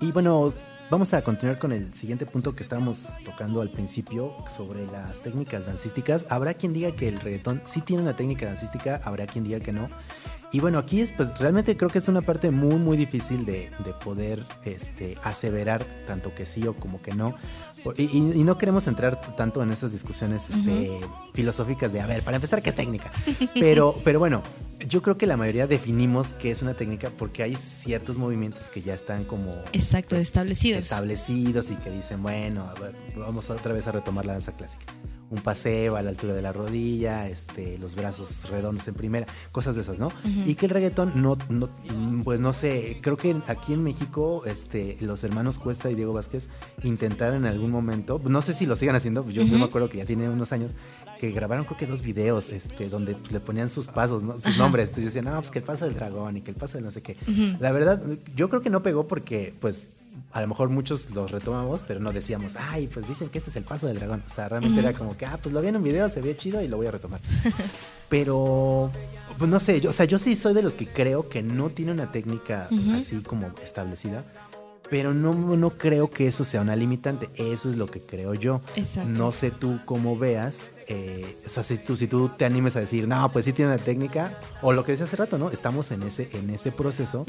Y 0.00 0.12
bueno, 0.12 0.52
vamos 0.90 1.12
a 1.12 1.22
continuar 1.22 1.58
con 1.58 1.72
el 1.72 1.92
siguiente 1.92 2.26
punto 2.26 2.54
que 2.54 2.62
estábamos 2.62 3.08
tocando 3.24 3.60
al 3.60 3.70
principio 3.70 4.34
sobre 4.48 4.86
las 4.86 5.20
técnicas 5.22 5.66
dancísticas. 5.66 6.26
Habrá 6.30 6.54
quien 6.54 6.72
diga 6.72 6.92
que 6.92 7.08
el 7.08 7.20
reggaetón 7.20 7.60
sí 7.64 7.80
tiene 7.80 8.02
una 8.02 8.16
técnica 8.16 8.46
dancística, 8.46 9.00
habrá 9.04 9.26
quien 9.26 9.44
diga 9.44 9.60
que 9.60 9.72
no. 9.72 9.90
Y 10.52 10.58
bueno, 10.58 10.78
aquí 10.78 11.00
es, 11.00 11.12
pues 11.12 11.38
realmente 11.38 11.76
creo 11.76 11.90
que 11.90 11.98
es 11.98 12.08
una 12.08 12.22
parte 12.22 12.50
muy, 12.50 12.74
muy 12.74 12.96
difícil 12.96 13.44
de, 13.44 13.70
de 13.84 13.92
poder 13.92 14.44
este, 14.64 15.16
aseverar 15.22 15.84
tanto 16.08 16.34
que 16.34 16.44
sí 16.44 16.66
o 16.66 16.74
como 16.74 17.00
que 17.02 17.14
no. 17.14 17.36
Y, 17.96 18.20
no 18.20 18.58
queremos 18.58 18.86
entrar 18.86 19.20
tanto 19.36 19.62
en 19.62 19.70
esas 19.72 19.92
discusiones 19.92 20.48
este, 20.50 21.00
filosóficas 21.34 21.92
de, 21.92 22.00
a 22.00 22.06
ver, 22.06 22.22
para 22.22 22.36
empezar, 22.36 22.62
¿qué 22.62 22.70
es 22.70 22.76
técnica? 22.76 23.10
Pero, 23.54 23.98
pero 24.04 24.18
bueno, 24.18 24.42
yo 24.88 25.02
creo 25.02 25.16
que 25.16 25.26
la 25.26 25.36
mayoría 25.36 25.66
definimos 25.66 26.34
qué 26.34 26.50
es 26.50 26.62
una 26.62 26.74
técnica 26.74 27.10
porque 27.10 27.42
hay 27.42 27.54
ciertos 27.56 28.16
movimientos 28.16 28.68
que 28.70 28.82
ya 28.82 28.94
están 28.94 29.24
como... 29.24 29.50
Exacto, 29.72 30.16
pues, 30.16 30.22
establecidos. 30.22 30.84
Establecidos 30.84 31.70
y 31.70 31.76
que 31.76 31.90
dicen, 31.90 32.22
bueno, 32.22 32.64
a 32.64 32.74
ver, 32.80 32.94
vamos 33.16 33.50
otra 33.50 33.72
vez 33.72 33.86
a 33.86 33.92
retomar 33.92 34.26
la 34.26 34.32
danza 34.32 34.52
clásica 34.52 34.86
un 35.30 35.40
paseo 35.40 35.96
a 35.96 36.02
la 36.02 36.10
altura 36.10 36.34
de 36.34 36.42
la 36.42 36.52
rodilla, 36.52 37.28
este, 37.28 37.78
los 37.78 37.94
brazos 37.94 38.48
redondos 38.50 38.86
en 38.88 38.94
primera, 38.94 39.26
cosas 39.52 39.76
de 39.76 39.82
esas, 39.82 39.98
¿no? 39.98 40.12
Y 40.24 40.56
que 40.56 40.66
el 40.66 40.72
reggaetón 40.72 41.12
no, 41.22 41.38
no, 41.48 41.70
pues 42.24 42.40
no 42.40 42.52
sé, 42.52 42.98
creo 43.00 43.16
que 43.16 43.36
aquí 43.46 43.72
en 43.72 43.84
México, 43.84 44.42
este, 44.44 44.96
los 45.00 45.22
hermanos 45.22 45.58
Cuesta 45.58 45.90
y 45.90 45.94
Diego 45.94 46.12
Vázquez 46.12 46.48
intentaron 46.82 47.38
en 47.38 47.46
algún 47.46 47.70
momento, 47.70 48.20
no 48.24 48.42
sé 48.42 48.52
si 48.52 48.66
lo 48.66 48.76
sigan 48.76 48.96
haciendo, 48.96 49.28
yo, 49.30 49.44
me 49.44 49.62
acuerdo 49.62 49.88
que 49.88 49.98
ya 49.98 50.04
tiene 50.04 50.28
unos 50.28 50.52
años, 50.52 50.72
que 51.20 51.30
grabaron 51.30 51.64
creo 51.64 51.76
que 51.76 51.86
dos 51.86 52.02
videos, 52.02 52.48
este, 52.48 52.88
donde 52.88 53.14
pues, 53.14 53.30
le 53.30 53.40
ponían 53.40 53.70
sus 53.70 53.86
pasos, 53.86 54.22
¿no? 54.22 54.38
sus 54.38 54.58
nombres, 54.58 54.88
entonces 54.88 55.12
decían, 55.12 55.26
no, 55.26 55.38
pues 55.38 55.50
que 55.50 55.60
el 55.60 55.64
paso 55.64 55.84
del 55.84 55.94
dragón 55.94 56.38
y 56.38 56.40
que 56.40 56.50
el 56.50 56.56
paso 56.56 56.78
de 56.78 56.82
no 56.82 56.90
sé 56.90 57.02
qué. 57.02 57.16
La 57.60 57.70
verdad, 57.72 58.02
yo 58.34 58.48
creo 58.48 58.62
que 58.62 58.70
no 58.70 58.82
pegó 58.82 59.06
porque, 59.06 59.54
pues, 59.60 59.88
a 60.32 60.40
lo 60.40 60.48
mejor 60.48 60.68
muchos 60.68 61.10
los 61.10 61.30
retomamos, 61.30 61.82
pero 61.86 62.00
no 62.00 62.12
decíamos, 62.12 62.56
ay, 62.56 62.86
pues 62.86 63.08
dicen 63.08 63.28
que 63.28 63.38
este 63.38 63.50
es 63.50 63.56
el 63.56 63.64
paso 63.64 63.86
del 63.88 63.98
dragón. 63.98 64.22
O 64.26 64.30
sea, 64.30 64.48
realmente 64.48 64.80
era 64.80 64.92
como 64.92 65.16
que, 65.16 65.26
ah, 65.26 65.38
pues 65.42 65.52
lo 65.52 65.60
vi 65.60 65.68
en 65.68 65.76
un 65.76 65.82
video, 65.82 66.08
se 66.08 66.20
ve 66.20 66.36
chido 66.36 66.62
y 66.62 66.68
lo 66.68 66.76
voy 66.76 66.86
a 66.86 66.92
retomar. 66.92 67.20
pero, 68.08 68.90
pues 69.38 69.50
no 69.50 69.58
sé, 69.58 69.80
yo, 69.80 69.90
o 69.90 69.92
sea, 69.92 70.06
yo 70.06 70.18
sí 70.18 70.36
soy 70.36 70.54
de 70.54 70.62
los 70.62 70.74
que 70.74 70.86
creo 70.86 71.28
que 71.28 71.42
no 71.42 71.70
tiene 71.70 71.92
una 71.92 72.12
técnica 72.12 72.68
así 72.96 73.20
como 73.22 73.52
establecida. 73.62 74.24
Pero 74.90 75.14
no, 75.14 75.34
no 75.34 75.70
creo 75.70 76.10
que 76.10 76.26
eso 76.26 76.44
sea 76.44 76.62
una 76.62 76.76
limitante. 76.76 77.30
Eso 77.36 77.70
es 77.70 77.76
lo 77.76 77.86
que 77.86 78.00
creo 78.00 78.34
yo. 78.34 78.60
Exacto. 78.76 79.08
No 79.08 79.32
sé 79.32 79.50
tú 79.50 79.78
cómo 79.86 80.18
veas 80.18 80.70
eh, 80.92 81.36
o 81.46 81.48
sea, 81.48 81.62
si 81.62 81.78
tú, 81.78 81.96
si 81.96 82.08
tú 82.08 82.30
te 82.36 82.44
animes 82.44 82.74
a 82.74 82.80
decir, 82.80 83.06
no, 83.06 83.30
pues 83.30 83.44
sí 83.44 83.52
tiene 83.52 83.72
una 83.72 83.80
técnica, 83.80 84.36
o 84.60 84.72
lo 84.72 84.84
que 84.84 84.90
decía 84.90 85.04
hace 85.04 85.14
rato, 85.14 85.38
¿no? 85.38 85.52
Estamos 85.52 85.92
en 85.92 86.02
ese, 86.02 86.28
en 86.32 86.50
ese 86.50 86.72
proceso, 86.72 87.24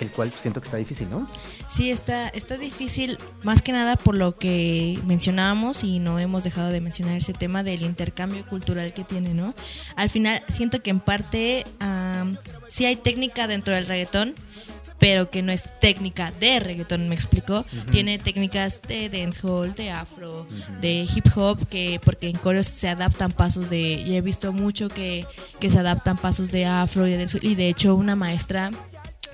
el 0.00 0.10
cual 0.10 0.32
siento 0.34 0.60
que 0.60 0.64
está 0.64 0.78
difícil, 0.78 1.08
¿no? 1.08 1.28
Sí, 1.68 1.92
está, 1.92 2.26
está 2.30 2.58
difícil, 2.58 3.16
más 3.44 3.62
que 3.62 3.70
nada 3.70 3.94
por 3.94 4.16
lo 4.16 4.34
que 4.34 4.98
mencionábamos 5.06 5.84
y 5.84 6.00
no 6.00 6.18
hemos 6.18 6.42
dejado 6.42 6.70
de 6.70 6.80
mencionar 6.80 7.16
ese 7.16 7.32
tema 7.32 7.62
del 7.62 7.82
intercambio 7.82 8.44
cultural 8.46 8.92
que 8.92 9.04
tiene, 9.04 9.32
¿no? 9.32 9.54
Al 9.94 10.10
final, 10.10 10.42
siento 10.48 10.82
que 10.82 10.90
en 10.90 10.98
parte 10.98 11.64
sí 12.68 12.84
hay 12.84 12.96
técnica 12.96 13.46
dentro 13.46 13.76
del 13.76 13.86
reggaetón, 13.86 14.34
pero 14.98 15.30
que 15.30 15.42
no 15.42 15.52
es 15.52 15.64
técnica 15.80 16.32
de 16.40 16.60
reggaetón, 16.60 17.08
me 17.08 17.14
explicó. 17.14 17.64
Tiene 17.90 18.18
técnicas 18.18 18.82
de 18.82 19.08
dancehall, 19.08 19.74
de 19.74 19.90
afro, 19.90 20.46
de 20.80 21.06
hip 21.14 21.26
hop, 21.36 21.68
que 21.68 22.00
porque 22.04 22.28
en 22.28 22.36
coreos 22.36 22.66
se 22.66 22.88
adaptan 22.88 23.32
pasos 23.32 23.70
de, 23.70 23.78
y 23.78 24.16
he 24.16 24.20
visto 24.20 24.52
mucho 24.52 24.88
que, 24.88 25.26
que 25.60 25.70
se 25.70 25.78
adaptan 25.78 26.16
pasos 26.16 26.50
de 26.50 26.66
afro 26.66 27.06
y 27.06 27.12
de 27.12 27.18
dancehall, 27.18 27.44
y 27.44 27.54
de 27.54 27.68
hecho 27.68 27.94
una 27.94 28.16
maestra 28.16 28.70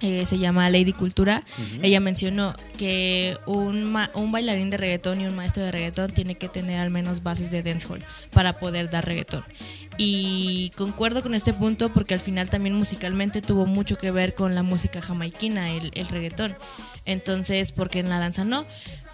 eh, 0.05 0.27
se 0.27 0.39
llama 0.39 0.69
Lady 0.69 0.93
Cultura, 0.93 1.45
ella 1.81 1.99
mencionó 1.99 2.55
que 2.77 3.39
un, 3.47 3.97
un, 4.13 4.33
bailarín 4.33 4.69
de 4.69 4.77
reggaetón 4.77 5.23
y 5.23 5.27
un 5.27 5.35
maestro 5.35 5.63
de 5.63 5.73
reggaetón 5.73 6.13
tiene 6.13 6.35
que 6.35 6.51
tener 6.51 6.79
al 6.79 6.91
menos 6.91 7.23
bases 7.23 7.51
de 7.51 7.63
dancehall 7.63 8.05
para 8.31 8.59
poder 8.59 8.91
dar 8.91 9.07
reggaetón. 9.07 9.43
Y 9.97 10.73
concuerdo 10.77 11.23
con 11.23 11.33
este 11.33 11.55
punto 11.55 11.91
porque 11.91 12.13
al 12.13 12.21
final 12.21 12.51
también 12.51 12.75
musicalmente 12.75 13.41
tuvo 13.41 13.65
mucho 13.65 13.97
que 13.97 14.11
ver 14.11 14.35
con 14.35 14.55
la 14.55 14.63
música 14.63 15.01
jamaiquina, 15.01 15.71
el, 15.71 15.91
el 15.95 16.07
reggaetón. 16.09 16.55
Entonces, 17.07 17.73
porque 17.73 18.01
en 18.01 18.11
la 18.11 18.19
danza 18.19 18.45
no. 18.45 18.67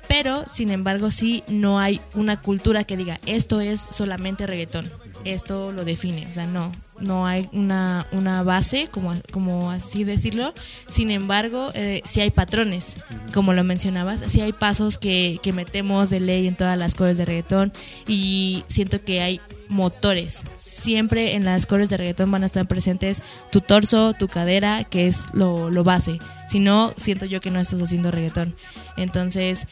Pero, 0.09 0.45
sin 0.49 0.73
embargo, 0.73 1.13
sí 1.13 1.45
no 1.47 1.79
hay 1.79 2.01
una 2.15 2.41
cultura 2.41 2.83
que 2.83 2.97
diga, 2.97 3.21
esto 3.27 3.61
es 3.61 3.81
solamente 3.93 4.49
reggaetón, 4.49 4.91
esto 5.25 5.71
lo 5.71 5.85
define. 5.85 6.27
O 6.29 6.35
sea, 6.35 6.47
no, 6.47 6.73
no 7.01 7.27
hay 7.27 7.49
una, 7.53 8.07
una 8.13 8.43
base, 8.43 8.89
como, 8.91 9.15
como 9.33 9.71
así 9.71 10.05
decirlo. 10.05 10.55
Sin 10.91 11.11
embargo, 11.11 11.71
eh, 11.75 12.03
sí 12.05 12.21
hay 12.21 12.31
patrones, 12.31 12.97
como 13.33 13.53
lo 13.53 13.65
mencionabas, 13.65 14.21
sí 14.29 14.41
hay 14.41 14.53
pasos 14.53 14.99
que, 14.99 15.39
que 15.43 15.53
metemos 15.53 16.11
de 16.11 16.21
ley 16.21 16.47
en 16.47 16.57
todas 16.57 16.79
las 16.79 16.95
cores 16.95 17.19
de 17.19 17.25
reggaetón 17.25 17.73
y 18.07 18.65
siento 18.69 19.03
que 19.03 19.23
hay 19.23 19.41
motores. 19.69 20.43
Siempre 20.57 21.35
en 21.35 21.45
las 21.45 21.67
cores 21.67 21.89
de 21.91 21.97
reggaetón 21.97 22.31
van 22.31 22.43
a 22.43 22.47
estar 22.47 22.67
presentes 22.67 23.23
tu 23.51 23.61
torso, 23.61 24.13
tu 24.15 24.29
cadera, 24.29 24.85
que 24.85 25.07
es 25.07 25.27
lo, 25.33 25.71
lo 25.71 25.85
base. 25.85 26.19
Si 26.49 26.59
no, 26.59 26.93
siento 26.97 27.25
yo 27.25 27.41
que 27.41 27.51
no 27.51 27.61
estás 27.61 27.81
haciendo 27.81 28.11
reggaetón. 28.11 28.55
Entonces, 28.97 29.67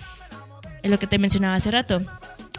es 0.83 0.91
lo 0.91 0.99
que 0.99 1.07
te 1.07 1.19
mencionaba 1.19 1.57
hace 1.57 1.71
rato. 1.71 2.03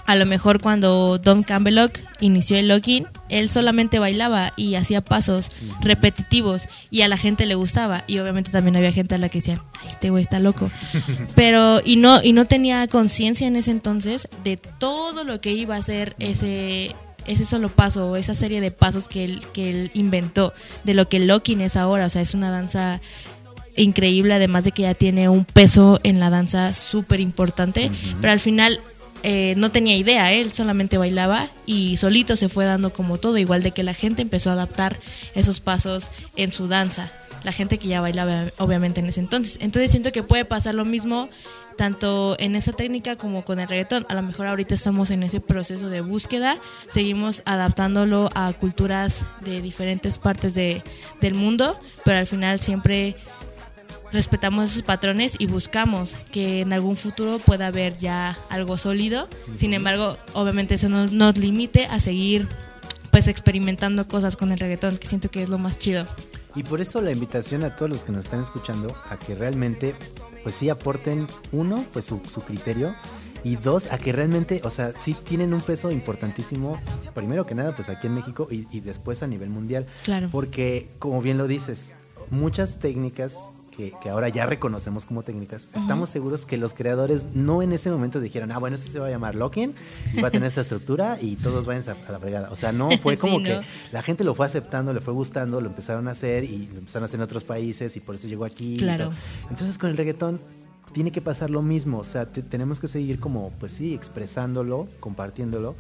A 0.10 0.16
lo 0.16 0.26
mejor 0.26 0.60
cuando 0.60 1.20
Don 1.20 1.44
Campbellock 1.44 2.00
inició 2.20 2.58
el 2.58 2.70
login, 2.70 3.06
él 3.30 3.48
solamente 3.48 4.00
bailaba 4.00 4.54
y 4.56 4.74
hacía 4.74 5.02
pasos 5.02 5.52
repetitivos 5.82 6.68
y 6.90 7.04
a 7.04 7.08
la 7.08 7.16
gente 7.16 7.46
le 7.46 7.54
gustaba. 7.54 8.06
Y 8.08 8.18
obviamente 8.18 8.50
también 8.50 8.76
había 8.76 8.92
gente 8.92 9.14
a 9.14 9.18
la 9.20 9.30
que 9.30 9.38
decían, 9.38 9.62
Ay, 9.80 9.90
este 9.92 10.10
güey 10.10 10.24
está 10.24 10.40
loco. 10.40 10.72
Pero 11.36 11.80
y 11.86 11.98
no 11.98 12.24
y 12.24 12.34
no 12.34 12.46
tenía 12.46 12.88
conciencia 12.88 13.48
en 13.48 13.56
ese 13.56 13.70
entonces 13.70 14.28
de 14.44 14.58
todo 14.58 15.24
lo 15.26 15.42
que 15.42 15.54
iba 15.54 15.76
a 15.76 15.82
ser 15.84 16.16
ese 16.18 16.96
ese 17.28 17.46
solo 17.46 17.70
paso 17.70 18.10
o 18.10 18.16
esa 18.16 18.34
serie 18.34 18.62
de 18.62 18.72
pasos 18.72 19.10
que 19.10 19.24
él, 19.26 19.46
que 19.54 19.70
él 19.70 19.92
inventó 19.94 20.56
de 20.86 20.96
lo 20.96 21.08
que 21.08 21.18
el 21.18 21.28
locking 21.28 21.62
es 21.62 21.78
ahora, 21.78 22.08
o 22.08 22.10
sea, 22.10 22.24
es 22.24 22.34
una 22.34 22.50
danza 22.50 23.00
increíble, 23.76 24.34
además 24.34 24.64
de 24.64 24.72
que 24.72 24.82
ya 24.84 24.96
tiene 24.96 25.30
un 25.30 25.46
peso 25.46 26.00
en 26.02 26.20
la 26.20 26.32
danza 26.32 26.74
súper 26.74 27.20
importante, 27.20 27.92
pero 28.20 28.34
al 28.34 28.40
final 28.40 28.82
eh, 29.24 29.54
no 29.58 29.72
tenía 29.72 29.96
idea, 29.96 30.32
él 30.32 30.52
solamente 30.52 30.98
bailaba 30.98 31.50
y 31.66 31.98
solito 31.98 32.36
se 32.36 32.50
fue 32.50 32.66
dando 32.66 32.94
como 32.94 33.18
todo, 33.18 33.38
igual 33.38 33.64
de 33.64 33.72
que 33.72 33.84
la 33.84 33.94
gente 33.94 34.22
empezó 34.22 34.50
a 34.50 34.54
adaptar 34.54 34.98
esos 35.36 35.60
pasos 35.60 36.12
en 36.36 36.52
su 36.52 36.68
danza, 36.68 37.12
la 37.44 37.52
gente 37.52 37.78
que 37.78 37.88
ya 37.88 38.02
bailaba 38.02 38.46
obviamente 38.58 39.00
en 39.00 39.08
ese 39.08 39.20
entonces. 39.20 39.58
Entonces 39.62 39.92
siento 39.92 40.12
que 40.12 40.24
puede 40.24 40.46
pasar 40.46 40.76
lo 40.76 40.86
mismo 40.86 41.30
tanto 41.80 42.36
en 42.40 42.58
esa 42.58 42.74
técnica 42.74 43.16
como 43.16 43.46
con 43.46 43.58
el 43.58 43.70
reggaetón. 43.70 44.06
A 44.10 44.14
lo 44.14 44.22
mejor 44.22 44.48
ahorita 44.48 44.76
estamos 44.76 45.12
en 45.12 45.24
ese 45.24 45.40
proceso 45.40 45.88
de 45.88 46.02
búsqueda, 46.02 46.58
seguimos 46.92 47.42
adaptándolo 47.46 48.30
a 48.36 48.52
culturas 48.52 49.26
de 49.40 49.62
diferentes 49.62 50.18
partes 50.18 50.54
de, 50.54 50.84
del 51.22 51.36
mundo, 51.36 51.80
pero 52.04 52.18
al 52.18 52.28
final 52.28 52.60
siempre 52.60 53.16
respetamos 54.12 54.72
esos 54.72 54.84
patrones 54.84 55.36
y 55.40 55.46
buscamos 55.48 56.18
que 56.32 56.62
en 56.62 56.74
algún 56.74 56.96
futuro 56.96 57.40
pueda 57.40 57.68
haber 57.68 57.98
ya 57.98 58.38
algo 58.50 58.78
sólido. 58.78 59.28
Sin 59.56 59.74
embargo, 59.74 60.18
obviamente 60.34 60.76
eso 60.76 60.90
no 60.90 61.08
nos 61.08 61.38
limite 61.38 61.86
a 61.86 62.00
seguir 62.00 62.48
pues 63.12 63.28
experimentando 63.28 64.08
cosas 64.08 64.36
con 64.36 64.52
el 64.52 64.60
reggaetón, 64.60 64.98
que 64.98 65.08
siento 65.08 65.30
que 65.32 65.44
es 65.44 65.50
lo 65.50 65.58
más 65.58 65.80
chido. 65.80 66.08
Y 66.56 66.64
por 66.64 66.82
eso 66.82 67.02
la 67.02 67.12
invitación 67.12 67.64
a 67.64 67.76
todos 67.76 67.90
los 67.90 68.04
que 68.04 68.12
nos 68.12 68.26
están 68.26 68.42
escuchando 68.42 68.96
a 69.10 69.18
que 69.18 69.36
realmente 69.36 69.96
pues 70.44 70.56
sí 70.56 70.70
aporten 70.70 71.28
uno, 71.52 71.86
pues 71.92 72.06
su, 72.06 72.22
criterio 72.22 72.96
y 73.44 73.56
dos, 73.56 73.92
a 73.92 73.98
que 73.98 74.12
realmente, 74.12 74.62
o 74.64 74.70
sea, 74.70 74.94
sí 74.96 75.14
tienen 75.14 75.54
un 75.54 75.62
peso 75.62 75.92
importantísimo, 75.92 76.80
primero 77.14 77.46
que 77.46 77.56
nada, 77.56 77.74
pues 77.76 77.90
aquí 77.90 78.08
en 78.08 78.16
México 78.16 78.48
y, 78.50 78.68
y 78.72 78.80
después 78.80 79.22
a 79.22 79.28
nivel 79.28 79.50
mundial. 79.50 79.86
Claro. 80.04 80.30
Porque, 80.32 80.90
como 81.00 81.22
bien 81.22 81.38
lo 81.38 81.48
dices, 81.48 81.94
muchas 82.30 82.80
técnicas 82.80 83.52
que, 84.02 84.10
ahora 84.10 84.30
ya 84.30 84.46
reconocemos 84.46 85.06
como 85.06 85.24
técnicas, 85.24 85.70
estamos 85.74 86.10
seguros 86.10 86.46
que 86.46 86.58
los 86.58 86.74
creadores 86.74 87.28
no 87.34 87.62
en 87.62 87.72
ese 87.72 87.90
momento 87.90 88.20
dijeron, 88.20 88.52
ah, 88.52 88.58
bueno, 88.58 88.76
esto 88.76 88.92
se 88.92 89.00
va 89.00 89.08
a 89.08 89.10
llamar 89.10 89.36
locking, 89.36 89.74
va 90.22 90.28
a 90.28 90.32
tener 90.32 90.48
esta 90.48 90.62
estructura 90.62 91.18
y 91.22 91.38
todos 91.38 91.66
vayan 91.66 91.84
a, 91.90 92.12
la 92.12 92.20
fregada. 92.20 92.50
O 92.52 92.56
sea, 92.56 92.72
no, 92.72 92.90
fue 93.02 93.18
como 93.18 93.42
que 93.42 93.62
la 93.92 94.02
gente 94.02 94.24
lo 94.24 94.36
fue 94.36 94.46
aceptando, 94.46 94.94
le 94.94 95.00
fue 95.00 95.14
gustando, 95.14 95.62
lo 95.62 95.68
empezaron 95.68 96.08
a 96.08 96.12
hacer 96.12 96.44
y 96.44 96.68
lo 96.74 96.80
empezaron 96.80 97.04
a 97.04 97.06
hacer 97.06 97.20
en 97.20 97.24
otros 97.24 97.44
países 97.44 97.96
y 97.96 98.00
por 98.00 98.16
eso 98.16 98.28
llegó 98.28 98.46
aquí. 98.46 98.78
Claro. 98.78 99.12
Entonces 99.50 99.78
con 99.78 99.90
el 99.90 99.98
reggaetón 99.98 100.42
tiene 100.92 101.12
que 101.12 101.22
pasar 101.22 101.50
lo 101.50 101.62
mismo, 101.62 102.00
o 102.00 102.04
sea, 102.04 102.26
tenemos 102.26 102.80
que 102.80 102.88
seguir 102.88 103.20
como, 103.20 103.52
pues 103.60 103.74
sí, 103.74 103.94
expresándolo, 103.94 104.88
compartiéndolo 105.00 105.76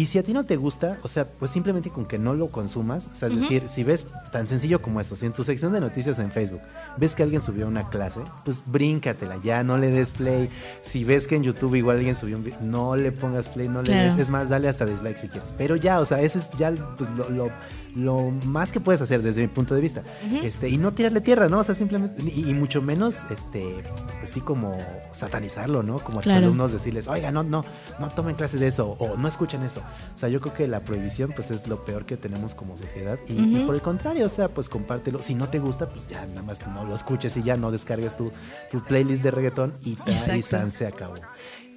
y 0.00 0.06
si 0.06 0.16
a 0.16 0.22
ti 0.22 0.32
no 0.32 0.44
te 0.44 0.56
gusta, 0.56 0.96
o 1.02 1.08
sea, 1.08 1.28
pues 1.28 1.50
simplemente 1.50 1.90
con 1.90 2.06
que 2.06 2.18
no 2.18 2.32
lo 2.32 2.48
consumas, 2.48 3.10
o 3.12 3.14
sea, 3.14 3.28
es 3.28 3.36
decir, 3.36 3.68
si 3.68 3.84
ves 3.84 4.06
tan 4.32 4.48
sencillo 4.48 4.80
como 4.80 4.98
esto, 4.98 5.14
si 5.14 5.26
en 5.26 5.34
tu 5.34 5.44
sección 5.44 5.74
de 5.74 5.80
noticias 5.80 6.18
en 6.20 6.30
Facebook 6.30 6.62
ves 6.96 7.14
que 7.14 7.22
alguien 7.22 7.42
subió 7.42 7.68
una 7.68 7.90
clase, 7.90 8.22
pues 8.42 8.62
bríncatela 8.64 9.36
ya, 9.44 9.62
no 9.62 9.76
le 9.76 9.90
des 9.90 10.10
play. 10.10 10.48
Si 10.80 11.04
ves 11.04 11.26
que 11.26 11.36
en 11.36 11.42
YouTube 11.42 11.74
igual 11.74 11.98
alguien 11.98 12.14
subió 12.14 12.38
un 12.38 12.44
video, 12.44 12.62
no 12.62 12.96
le 12.96 13.12
pongas 13.12 13.46
play, 13.48 13.68
no 13.68 13.82
le 13.82 13.94
des, 13.94 14.18
es 14.18 14.30
más, 14.30 14.48
dale 14.48 14.70
hasta 14.70 14.86
dislike 14.86 15.18
si 15.18 15.28
quieres. 15.28 15.52
Pero 15.58 15.76
ya, 15.76 16.00
o 16.00 16.06
sea, 16.06 16.22
ese 16.22 16.38
es 16.38 16.48
ya 16.56 16.72
pues, 16.96 17.10
lo 17.10 17.28
lo 17.28 17.50
más 17.94 18.72
que 18.72 18.80
puedes 18.80 19.00
hacer 19.00 19.22
desde 19.22 19.42
mi 19.42 19.48
punto 19.48 19.74
de 19.74 19.80
vista. 19.80 20.02
este, 20.42 20.68
y 20.68 20.76
no 20.76 20.92
tirarle 20.92 21.20
tierra, 21.20 21.48
¿no? 21.48 21.60
O 21.60 21.64
sea, 21.64 21.74
simplemente, 21.74 22.22
y, 22.22 22.52
mucho 22.54 22.82
menos, 22.82 23.30
este, 23.30 23.82
así 24.22 24.40
como 24.40 24.76
satanizarlo, 25.12 25.82
¿no? 25.82 25.98
Como 25.98 26.20
a 26.20 26.22
tus 26.22 26.32
alumnos 26.32 26.72
decirles, 26.72 27.08
oiga, 27.08 27.30
no, 27.30 27.42
no, 27.42 27.64
no 27.98 28.08
tomen 28.10 28.34
clase 28.36 28.58
de 28.58 28.68
eso, 28.68 28.96
o 28.98 29.16
no 29.16 29.28
escuchen 29.28 29.62
eso. 29.62 29.80
O 30.14 30.18
sea, 30.18 30.28
yo 30.28 30.40
creo 30.40 30.54
que 30.54 30.66
la 30.68 30.80
prohibición, 30.80 31.32
pues, 31.34 31.50
es 31.50 31.66
lo 31.66 31.84
peor 31.84 32.06
que 32.06 32.16
tenemos 32.16 32.54
como 32.54 32.76
sociedad. 32.78 33.18
Y, 33.28 33.64
por 33.64 33.74
el 33.74 33.82
contrario, 33.82 34.26
o 34.26 34.30
sea, 34.30 34.48
pues 34.48 34.68
compártelo. 34.68 35.22
Si 35.22 35.34
no 35.34 35.48
te 35.48 35.58
gusta, 35.58 35.86
pues 35.86 36.08
ya 36.08 36.24
nada 36.26 36.42
más 36.42 36.66
no 36.66 36.84
lo 36.84 36.94
escuches 36.94 37.36
y 37.36 37.42
ya 37.42 37.56
no 37.56 37.70
descargues 37.70 38.16
tu, 38.16 38.30
tu 38.70 38.80
playlist 38.82 39.22
de 39.22 39.30
reggaetón 39.30 39.74
y, 39.84 39.96
y 40.36 40.42
San 40.42 40.70
se 40.70 40.86
acabó. 40.86 41.14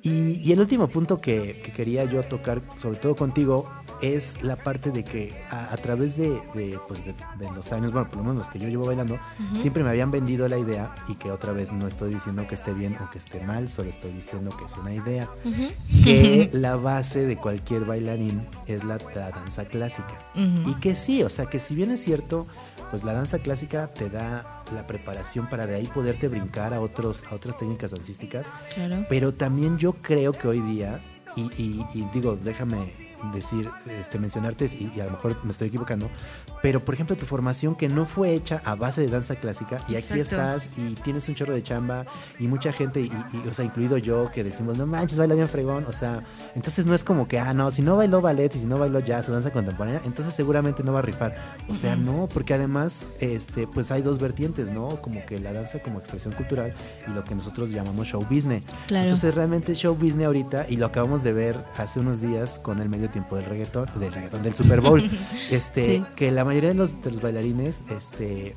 Y, 0.04 0.52
el 0.52 0.60
último 0.60 0.89
punto 0.89 1.21
que, 1.21 1.62
que, 1.63 1.71
quería 1.71 2.04
yo 2.04 2.23
tocar, 2.23 2.62
sobre 2.78 2.97
todo 2.97 3.15
contigo, 3.15 3.69
es 4.04 4.44
la 4.44 4.58
parte 4.58 4.92
de 4.92 5.06
que 5.06 5.34
a, 5.50 5.78
través 5.78 6.18
de, 6.18 6.38
pues 6.89 7.06
de, 7.06 7.16
los 7.56 7.72
años, 7.72 7.94
bueno, 7.94 8.10
por 8.10 8.18
lo 8.18 8.24
menos 8.24 8.39
los 8.39 8.50
que 8.50 8.60
yo 8.60 8.68
llevo 8.68 8.86
bailando, 8.86 9.18
siempre 9.58 9.82
me 9.82 9.89
habían 9.89 10.12
vendido 10.12 10.46
la 10.50 10.58
idea 10.58 10.94
y 11.08 11.16
que 11.16 11.32
otra 11.32 11.54
vez 11.54 11.72
no 11.72 11.88
estoy 11.88 12.13
diciendo 12.13 12.46
que 12.46 12.56
esté 12.56 12.74
bien 12.74 12.98
o 13.02 13.10
que 13.10 13.18
esté 13.18 13.39
mal, 13.46 13.70
solo 13.70 13.89
estoy 13.89 14.12
diciendo 14.12 14.56
que 14.58 14.66
es 14.66 14.76
una 14.76 14.94
idea, 14.94 15.30
que 16.04 16.50
la 16.54 16.76
base 16.76 17.26
de 17.26 17.38
cualquier 17.38 17.86
bailarín 17.86 18.46
es 18.68 18.84
la, 18.84 18.98
danza 18.98 19.63
clásica. 19.63 20.20
Y 20.36 20.74
que 20.82 20.96
sí, 20.96 21.24
o 21.24 21.30
sea, 21.30 21.46
que 21.46 21.60
si 21.60 21.74
bien 21.74 21.89
es 21.92 22.04
cierto, 22.04 22.46
pues 22.92 23.06
la 23.06 23.13
danza 23.13 23.39
clásica 23.39 23.88
te 23.88 24.10
da 24.10 24.66
la 24.76 24.86
preparación 24.86 25.48
para 25.50 25.66
de 25.66 25.76
ahí 25.76 25.88
poderte 25.88 26.28
brincar 26.28 26.74
a, 26.74 26.82
otros, 26.82 27.24
a 27.32 27.36
otras 27.36 27.56
técnicas 27.56 27.92
dancísticas, 27.92 28.48
pero 29.08 29.34
también 29.34 29.78
yo 29.78 29.94
creo 29.94 30.34
que 30.34 30.50
hoy 30.50 30.60
día, 30.60 31.00
y, 31.38 31.50
y 31.58 32.08
digo, 32.13 32.36
déjame 32.36 33.03
decir, 33.32 33.70
este, 34.00 34.20
mencionarte, 34.20 34.66
y, 34.66 35.00
a 35.00 35.06
lo 35.06 35.12
mejor 35.12 35.38
me 35.44 35.52
estoy 35.52 35.68
equivocando, 35.70 36.10
pero 36.62 36.80
por 36.80 36.94
ejemplo 36.94 37.16
tu 37.16 37.26
formación 37.26 37.76
que 37.76 37.90
no 37.90 38.06
fue 38.06 38.34
hecha 38.34 38.62
a 38.66 38.76
base 38.76 39.02
de 39.02 39.08
danza 39.08 39.36
clásica 39.36 39.80
y 39.88 39.96
aquí 39.96 40.20
estás 40.20 40.70
y 40.78 40.96
tienes 40.96 41.28
un 41.30 41.36
chorro 41.36 41.54
de 41.54 41.64
chamba 41.64 42.06
y 42.40 42.48
mucha 42.48 42.72
gente, 42.72 43.02
y, 43.02 43.12
o 43.50 43.54
sea, 43.54 43.66
incluido 43.66 43.98
yo, 43.98 44.32
que 44.32 44.44
decimos, 44.44 44.78
no 44.78 44.86
manches, 44.86 45.18
baila 45.18 45.36
bien 45.36 45.48
fregón, 45.48 45.86
o 45.88 45.92
sea, 45.92 46.24
entonces 46.56 46.86
no 46.86 46.94
es 46.94 47.04
como 47.04 47.28
que, 47.28 47.40
ah, 47.40 47.54
no, 47.54 47.72
si 47.72 47.82
no 47.82 47.98
bailó 47.98 48.22
ballet 48.22 48.54
y 48.56 48.60
si 48.60 48.66
no 48.66 48.78
bailó 48.78 49.00
jazz 49.00 49.30
o 49.30 49.34
danza 49.34 49.52
contemporánea, 49.52 50.02
entonces 50.06 50.34
seguramente 50.34 50.84
no 50.84 50.94
va 50.94 51.00
a 51.00 51.04
rifar. 51.04 51.36
O 51.70 51.76
sea, 51.76 51.96
no, 51.96 52.28
porque 52.34 52.54
además, 52.54 53.08
este, 53.20 53.68
pues 53.68 53.92
hay 53.92 54.02
dos 54.02 54.20
vertientes, 54.20 54.70
¿no? 54.72 55.02
Como 55.02 55.26
que 55.26 55.40
la 55.40 55.54
danza 55.54 55.80
como 55.80 56.00
expresión 56.00 56.34
cultural 56.34 56.74
y 57.08 57.12
lo 57.12 57.24
que 57.24 57.36
nosotros 57.36 57.72
llamamos 57.72 58.08
show 58.08 58.26
business. 58.30 58.64
Entonces 58.90 59.36
realmente 59.36 59.76
show 59.76 59.96
business 59.96 60.28
ahorita, 60.28 60.66
y 60.70 60.78
lo 60.78 60.86
acabamos 60.86 61.24
de 61.24 61.34
ver 61.34 61.58
hace 61.78 62.00
unos 62.00 62.22
días 62.22 62.60
con 62.60 62.82
el 62.82 62.90
medio 62.90 63.10
tiempo 63.13 63.38
del 63.38 63.45
reggaetón, 63.45 63.88
del 63.95 64.12
reggaetón 64.12 64.43
del 64.43 64.56
Super 64.56 64.82
Bowl, 64.82 65.02
este, 65.52 66.04
que 66.15 66.32
la 66.32 66.43
mayoría 66.43 66.69
de 66.69 66.76
los, 66.76 67.02
de 67.02 67.12
los 67.12 67.21
bailarines, 67.21 67.86
este, 67.89 68.56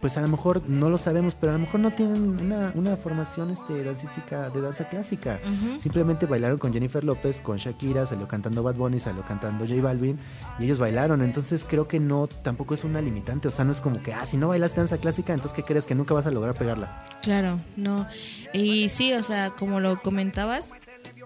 pues 0.00 0.16
a 0.16 0.20
lo 0.20 0.28
mejor 0.28 0.62
no 0.68 0.90
lo 0.90 0.98
sabemos, 0.98 1.34
pero 1.34 1.52
a 1.52 1.54
lo 1.54 1.60
mejor 1.60 1.80
no 1.80 1.90
tienen 1.90 2.40
una, 2.40 2.72
una 2.74 2.96
formación 2.96 3.50
este, 3.50 3.82
dancística 3.82 4.48
de 4.50 4.60
danza 4.60 4.88
clásica. 4.88 5.40
Simplemente 5.76 6.26
bailaron 6.26 6.58
con 6.58 6.72
Jennifer 6.72 7.02
López, 7.04 7.40
con 7.40 7.58
Shakira, 7.58 8.06
salió 8.06 8.28
cantando 8.28 8.62
Bad 8.62 8.76
Bunny, 8.76 9.00
salió 9.00 9.22
cantando 9.22 9.66
J 9.66 9.80
Balvin 9.82 10.18
y 10.58 10.64
ellos 10.64 10.78
bailaron. 10.78 11.22
Entonces 11.22 11.66
creo 11.68 11.88
que 11.88 12.00
no, 12.00 12.28
tampoco 12.28 12.74
es 12.74 12.84
una 12.84 13.00
limitante. 13.00 13.48
O 13.48 13.50
sea, 13.50 13.64
no 13.64 13.72
es 13.72 13.80
como 13.80 14.00
que, 14.02 14.12
ah, 14.12 14.26
si 14.26 14.36
no 14.36 14.48
bailas 14.48 14.74
danza 14.74 14.98
clásica, 14.98 15.32
entonces 15.32 15.54
¿qué 15.54 15.62
crees? 15.62 15.86
Que 15.86 15.94
nunca 15.94 16.14
vas 16.14 16.26
a 16.26 16.30
lograr 16.30 16.54
pegarla. 16.54 17.04
Claro, 17.22 17.60
no. 17.76 18.06
Y 18.52 18.88
sí, 18.88 19.12
o 19.14 19.22
sea, 19.22 19.50
como 19.50 19.80
lo 19.80 20.00
comentabas, 20.00 20.72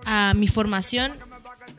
a 0.07 0.35
mi 0.35 0.49
formación 0.49 1.13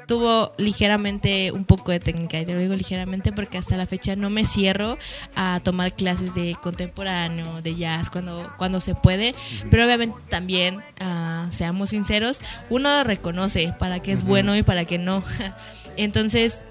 tuvo 0.07 0.53
ligeramente 0.57 1.51
un 1.51 1.65
poco 1.65 1.91
de 1.91 1.99
técnica, 1.99 2.39
y 2.39 2.45
te 2.45 2.53
lo 2.53 2.59
digo 2.59 2.75
ligeramente 2.75 3.31
porque 3.31 3.57
hasta 3.57 3.77
la 3.77 3.85
fecha 3.85 4.15
no 4.15 4.29
me 4.29 4.45
cierro 4.45 4.97
a 5.35 5.59
tomar 5.63 5.93
clases 5.93 6.33
de 6.35 6.55
contemporáneo, 6.61 7.61
de 7.61 7.75
jazz, 7.75 8.09
cuando, 8.09 8.51
cuando 8.57 8.79
se 8.79 8.95
puede, 8.95 9.35
pero 9.69 9.85
obviamente 9.85 10.15
también, 10.29 10.77
uh, 10.77 11.51
seamos 11.51 11.91
sinceros, 11.91 12.41
uno 12.69 13.03
reconoce 13.03 13.73
para 13.79 14.01
qué 14.01 14.11
es 14.11 14.23
bueno 14.23 14.55
y 14.55 14.63
para 14.63 14.85
qué 14.85 14.97
no. 14.97 15.23
Entonces, 15.97 16.61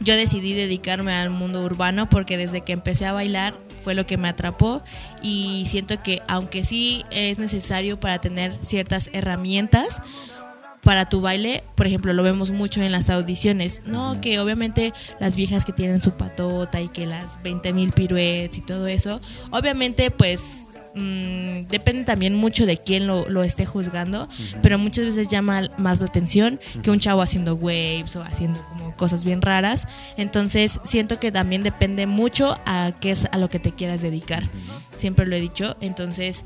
yo 0.00 0.16
decidí 0.16 0.54
dedicarme 0.54 1.12
al 1.14 1.30
mundo 1.30 1.62
urbano 1.62 2.08
porque 2.08 2.36
desde 2.36 2.62
que 2.62 2.72
empecé 2.72 3.06
a 3.06 3.12
bailar 3.12 3.54
fue 3.82 3.94
lo 3.94 4.06
que 4.06 4.16
me 4.16 4.28
atrapó 4.28 4.82
y 5.22 5.66
siento 5.68 6.02
que 6.02 6.22
aunque 6.28 6.64
sí 6.64 7.04
es 7.10 7.38
necesario 7.38 7.98
para 7.98 8.20
tener 8.20 8.56
ciertas 8.62 9.10
herramientas, 9.12 10.00
para 10.82 11.08
tu 11.08 11.20
baile, 11.20 11.62
por 11.76 11.86
ejemplo, 11.86 12.12
lo 12.12 12.22
vemos 12.22 12.50
mucho 12.50 12.82
en 12.82 12.90
las 12.90 13.08
audiciones, 13.08 13.82
¿no? 13.86 14.20
Que 14.20 14.40
obviamente 14.40 14.92
las 15.20 15.36
viejas 15.36 15.64
que 15.64 15.72
tienen 15.72 16.02
su 16.02 16.12
patota 16.12 16.80
y 16.80 16.88
que 16.88 17.06
las 17.06 17.40
20 17.42 17.72
mil 17.72 17.92
piruetes 17.92 18.58
y 18.58 18.62
todo 18.62 18.88
eso, 18.88 19.20
obviamente 19.50 20.10
pues 20.10 20.68
mmm, 20.94 21.68
depende 21.68 22.04
también 22.04 22.34
mucho 22.34 22.66
de 22.66 22.78
quién 22.78 23.06
lo, 23.06 23.42
esté 23.44 23.64
juzgando, 23.64 24.28
pero 24.60 24.76
muchas 24.76 25.04
veces 25.04 25.28
llama 25.28 25.70
más 25.78 26.00
la 26.00 26.06
atención 26.06 26.58
que 26.82 26.90
un 26.90 26.98
chavo 26.98 27.22
haciendo 27.22 27.54
waves 27.54 28.16
o 28.16 28.22
haciendo 28.22 28.60
como 28.70 28.96
cosas 28.96 29.24
bien 29.24 29.40
raras. 29.40 29.86
Entonces 30.16 30.80
siento 30.84 31.20
que 31.20 31.30
también 31.30 31.62
depende 31.62 32.06
mucho 32.06 32.58
a 32.66 32.90
qué 33.00 33.12
es 33.12 33.26
a 33.30 33.38
lo 33.38 33.48
que 33.48 33.60
te 33.60 33.72
quieras 33.72 34.02
dedicar. 34.02 34.42
Siempre 34.96 35.26
lo 35.26 35.36
he 35.36 35.40
dicho. 35.40 35.76
Entonces, 35.80 36.44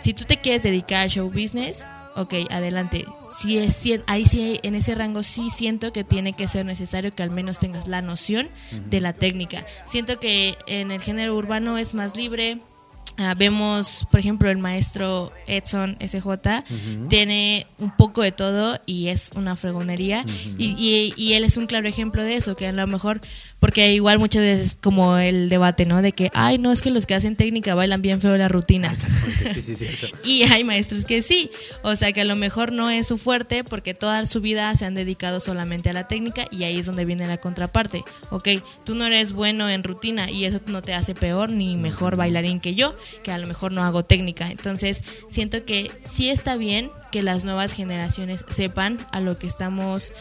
si 0.00 0.12
tú 0.12 0.24
te 0.24 0.38
quieres 0.38 0.62
dedicar 0.62 1.02
al 1.02 1.10
show 1.10 1.28
business, 1.30 1.84
ok, 2.20 2.34
adelante. 2.50 3.04
Si 3.38 3.58
es, 3.58 3.82
ahí 4.06 4.26
sí, 4.26 4.60
en 4.62 4.74
ese 4.74 4.94
rango 4.94 5.22
sí 5.22 5.50
siento 5.50 5.92
que 5.92 6.04
tiene 6.04 6.32
que 6.32 6.48
ser 6.48 6.66
necesario 6.66 7.14
que 7.14 7.22
al 7.22 7.30
menos 7.30 7.58
tengas 7.58 7.86
la 7.86 8.02
noción 8.02 8.48
de 8.86 9.00
la 9.00 9.12
técnica. 9.12 9.64
Siento 9.86 10.20
que 10.20 10.56
en 10.66 10.90
el 10.90 11.00
género 11.00 11.36
urbano 11.36 11.78
es 11.78 11.94
más 11.94 12.16
libre, 12.16 12.60
Ah, 13.22 13.34
vemos, 13.34 14.06
por 14.10 14.18
ejemplo, 14.18 14.50
el 14.50 14.56
maestro 14.56 15.30
Edson 15.46 15.98
SJ, 16.00 16.64
tiene 17.10 17.66
un 17.78 17.94
poco 17.94 18.22
de 18.22 18.32
todo 18.32 18.80
y 18.86 19.08
es 19.08 19.30
una 19.34 19.56
fregonería. 19.56 20.24
y, 20.56 21.12
y, 21.14 21.32
él 21.34 21.44
es 21.44 21.58
un 21.58 21.66
claro 21.66 21.86
ejemplo 21.86 22.24
de 22.24 22.36
eso, 22.36 22.56
que 22.56 22.66
a 22.66 22.72
lo 22.72 22.86
mejor, 22.86 23.20
porque 23.58 23.92
igual 23.92 24.18
muchas 24.18 24.42
veces 24.42 24.78
como 24.80 25.18
el 25.18 25.50
debate, 25.50 25.84
¿no? 25.84 26.00
De 26.00 26.12
que, 26.12 26.30
ay, 26.32 26.56
no, 26.56 26.72
es 26.72 26.80
que 26.80 26.90
los 26.90 27.04
que 27.04 27.14
hacen 27.14 27.36
técnica 27.36 27.74
bailan 27.74 28.00
bien 28.00 28.22
feo 28.22 28.38
la 28.38 28.48
rutina. 28.48 28.94
Sí, 28.96 29.60
sí, 29.60 29.76
sí, 29.76 29.86
y 30.24 30.44
hay 30.44 30.64
maestros 30.64 31.04
que 31.04 31.20
sí, 31.20 31.50
o 31.82 31.96
sea, 31.96 32.12
que 32.12 32.22
a 32.22 32.24
lo 32.24 32.36
mejor 32.36 32.72
no 32.72 32.88
es 32.88 33.06
su 33.06 33.18
fuerte 33.18 33.64
porque 33.64 33.92
toda 33.92 34.24
su 34.24 34.40
vida 34.40 34.74
se 34.76 34.86
han 34.86 34.94
dedicado 34.94 35.40
solamente 35.40 35.90
a 35.90 35.92
la 35.92 36.08
técnica 36.08 36.46
y 36.50 36.64
ahí 36.64 36.78
es 36.78 36.86
donde 36.86 37.04
viene 37.04 37.26
la 37.26 37.36
contraparte. 37.36 38.02
Ok, 38.30 38.48
tú 38.84 38.94
no 38.94 39.04
eres 39.04 39.32
bueno 39.32 39.68
en 39.68 39.84
rutina 39.84 40.30
y 40.30 40.46
eso 40.46 40.58
no 40.66 40.80
te 40.80 40.94
hace 40.94 41.14
peor 41.14 41.50
ni 41.50 41.76
mejor 41.76 42.16
bailarín 42.16 42.60
que 42.60 42.74
yo 42.74 42.96
que 43.22 43.32
a 43.32 43.38
lo 43.38 43.46
mejor 43.46 43.72
no 43.72 43.82
hago 43.82 44.04
técnica. 44.04 44.50
Entonces, 44.50 45.02
siento 45.28 45.64
que 45.64 45.90
sí 46.10 46.30
está 46.30 46.56
bien 46.56 46.90
que 47.10 47.22
las 47.22 47.44
nuevas 47.44 47.72
generaciones 47.72 48.44
sepan 48.48 48.98
a 49.12 49.20
lo 49.20 49.38
que 49.38 49.46
estamos 49.46 50.12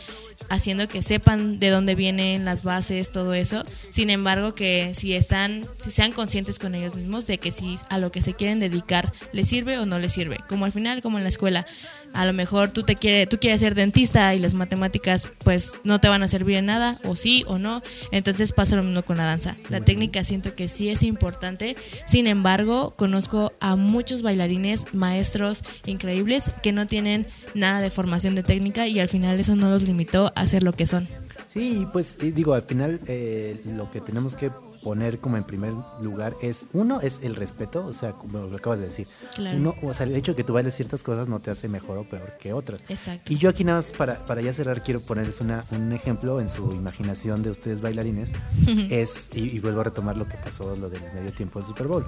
haciendo 0.48 0.88
que 0.88 1.02
sepan 1.02 1.60
de 1.60 1.70
dónde 1.70 1.96
vienen 1.96 2.46
las 2.46 2.64
bases, 2.64 3.12
todo 3.12 3.34
eso. 3.34 3.66
Sin 3.90 4.10
embargo, 4.10 4.56
que 4.56 4.94
si 4.96 5.14
están, 5.14 5.66
si 5.82 5.92
sean 5.92 6.12
conscientes 6.12 6.60
con 6.60 6.76
ellos 6.76 6.96
mismos 6.96 7.28
de 7.28 7.38
que 7.38 7.52
si 7.52 7.78
a 7.90 7.98
lo 7.98 8.12
que 8.12 8.22
se 8.22 8.34
quieren 8.34 8.60
dedicar 8.60 9.12
les 9.34 9.48
sirve 9.48 9.78
o 9.78 9.86
no 9.86 10.00
les 10.00 10.14
sirve. 10.14 10.40
Como 10.48 10.66
al 10.66 10.72
final, 10.72 11.02
como 11.02 11.18
en 11.18 11.24
la 11.24 11.30
escuela 11.30 11.66
a 12.14 12.26
lo 12.26 12.34
mejor 12.34 12.72
tú 12.72 12.84
te 12.84 12.96
quiere, 12.96 13.28
tú 13.28 13.38
quieres 13.40 13.60
ser 13.62 13.76
dentista 13.76 14.34
y 14.34 14.40
las 14.40 14.54
matemáticas 14.54 15.28
pues 15.44 15.74
no 15.84 16.00
te 16.00 16.08
van 16.08 16.24
a 16.24 16.28
servir 16.28 16.58
en 16.58 16.66
nada, 16.66 16.98
o 17.06 17.16
sí 17.16 17.44
o 17.48 17.58
no. 17.58 17.82
Entonces 18.12 18.52
pasa 18.52 18.76
lo 18.76 18.84
mismo 18.84 19.04
con 19.04 19.18
la 19.18 19.26
danza. 19.26 19.58
La 19.70 19.82
técnica 19.82 20.24
siento 20.24 20.56
que 20.56 20.68
sí 20.68 20.90
es 20.90 21.04
importante. 21.04 21.76
Sin 22.06 22.28
embargo, 22.28 22.94
conozco 22.96 23.54
a 23.60 23.76
muchos 23.76 24.22
bailarines, 24.22 24.94
maestros 24.94 25.64
increíbles 25.86 26.44
que 26.62 26.72
no 26.72 26.88
tienen 26.88 27.28
nada 27.54 27.82
de 27.82 27.92
formación 27.92 28.36
de 28.36 28.44
técnica 28.44 28.88
y 28.88 29.00
al 29.00 29.10
final 29.10 29.40
eso 29.40 29.56
no 29.56 29.70
los 29.70 29.84
limitó 29.84 30.32
a 30.36 30.48
ser 30.48 30.64
lo 30.64 30.74
que 30.74 30.86
son. 30.86 31.08
Sí, 31.48 31.88
pues 31.92 32.18
digo, 32.20 32.54
al 32.54 32.64
final 32.64 33.00
eh, 33.08 33.60
lo 33.66 33.92
que 33.92 34.02
tenemos 34.02 34.36
que 34.36 34.52
poner 34.84 35.20
como 35.20 35.38
en 35.38 35.44
primer 35.44 35.74
lugar 36.02 36.36
es, 36.42 36.68
uno, 36.74 37.02
es 37.02 37.22
el 37.24 37.36
respeto, 37.36 37.86
o 37.86 37.94
sea, 37.94 38.14
como 38.14 38.40
lo 38.40 38.56
acabas 38.56 38.80
de 38.80 38.86
decir. 38.86 39.08
Uno, 39.38 39.76
o 39.84 39.94
sea, 39.94 40.06
el 40.06 40.16
hecho 40.16 40.34
de 40.34 40.38
que 40.38 40.44
tú 40.44 40.54
bailes 40.54 40.76
ciertas 40.76 41.04
cosas 41.04 41.28
no 41.28 41.40
te 41.40 41.52
hace 41.52 41.68
mejor 41.68 41.98
o 41.98 42.04
peor 42.04 42.38
que 42.40 42.54
otras. 42.54 42.82
Exacto. 42.90 43.32
Y 43.32 43.38
yo 43.38 43.50
aquí 43.50 43.64
nada 43.64 43.80
más 43.80 43.92
para, 43.92 44.26
para 44.26 44.42
ya 44.42 44.54
cerrar 44.54 44.84
quiero 44.84 45.00
ponerles 45.00 45.42
una, 45.42 45.64
un 45.72 45.92
ejemplo 45.92 46.40
en 46.40 46.50
su 46.50 46.72
imaginación 46.72 47.44
de 47.44 47.50
ustedes 47.50 47.82
bailarines. 47.82 48.34
es, 48.90 49.30
y, 49.34 49.56
y, 49.56 49.60
vuelvo 49.60 49.82
a 49.82 49.86
retomar 49.86 50.18
lo 50.18 50.28
que 50.28 50.38
pasó, 50.38 50.76
lo 50.76 50.90
del 50.90 51.02
medio 51.14 51.32
tiempo 51.32 51.60
del 51.60 51.68
Super 51.68 51.88
Bowl 51.88 52.06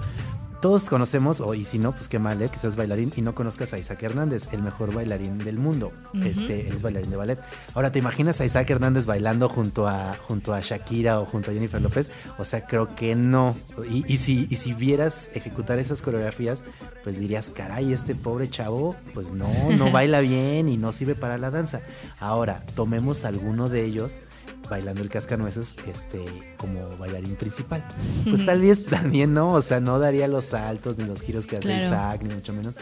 todos 0.62 0.84
conocemos, 0.84 1.40
o 1.40 1.54
y 1.54 1.64
si 1.64 1.80
no, 1.80 1.90
pues 1.90 2.06
qué 2.06 2.20
mal, 2.20 2.40
¿eh? 2.40 2.48
que 2.48 2.56
seas 2.56 2.76
bailarín 2.76 3.12
y 3.16 3.20
no 3.20 3.34
conozcas 3.34 3.72
a 3.72 3.78
Isaac 3.78 4.04
Hernández, 4.04 4.48
el 4.52 4.62
mejor 4.62 4.94
bailarín 4.94 5.38
del 5.38 5.58
mundo. 5.58 5.92
Este, 6.24 6.68
él 6.68 6.76
es 6.76 6.82
bailarín 6.82 7.10
de 7.10 7.16
ballet. 7.16 7.38
Ahora, 7.74 7.90
¿te 7.90 7.98
imaginas 7.98 8.40
a 8.40 8.44
Isaac 8.44 8.70
Hernández 8.70 9.04
bailando 9.04 9.48
junto 9.48 9.88
a, 9.88 10.14
junto 10.14 10.54
a 10.54 10.60
Shakira 10.60 11.18
o 11.18 11.24
junto 11.24 11.50
a 11.50 11.54
Jennifer 11.54 11.82
López? 11.82 12.12
O 12.38 12.44
sea, 12.44 12.64
creo 12.64 12.94
que 12.94 13.16
no. 13.16 13.56
Y, 13.90 14.04
y 14.06 14.18
si, 14.18 14.46
y 14.48 14.56
si 14.56 14.72
vieras 14.72 15.32
ejecutar 15.34 15.80
esas 15.80 16.00
coreografías, 16.00 16.62
pues 17.02 17.18
dirías, 17.18 17.50
caray, 17.50 17.92
este 17.92 18.14
pobre 18.14 18.48
chavo, 18.48 18.94
pues 19.14 19.32
no, 19.32 19.48
no 19.76 19.90
baila 19.92 20.20
bien 20.20 20.68
y 20.68 20.76
no 20.76 20.92
sirve 20.92 21.16
para 21.16 21.38
la 21.38 21.50
danza. 21.50 21.80
Ahora, 22.20 22.64
tomemos 22.76 23.24
alguno 23.24 23.68
de 23.68 23.84
ellos 23.84 24.22
bailando 24.68 25.02
el 25.02 25.08
cascanueces 25.08 25.74
este 25.86 26.24
como 26.56 26.96
bailarín 26.96 27.36
principal. 27.36 27.84
Pues 28.24 28.44
tal 28.46 28.60
vez 28.60 28.86
también 28.86 29.34
no, 29.34 29.52
o 29.52 29.62
sea, 29.62 29.80
no 29.80 29.98
daría 29.98 30.28
los 30.28 30.46
saltos 30.46 30.98
ni 30.98 31.04
los 31.04 31.20
giros 31.20 31.46
que 31.46 31.56
hace 31.56 31.78
Isaac, 31.78 32.22
ni 32.22 32.34
mucho 32.34 32.52
menos. 32.52 32.74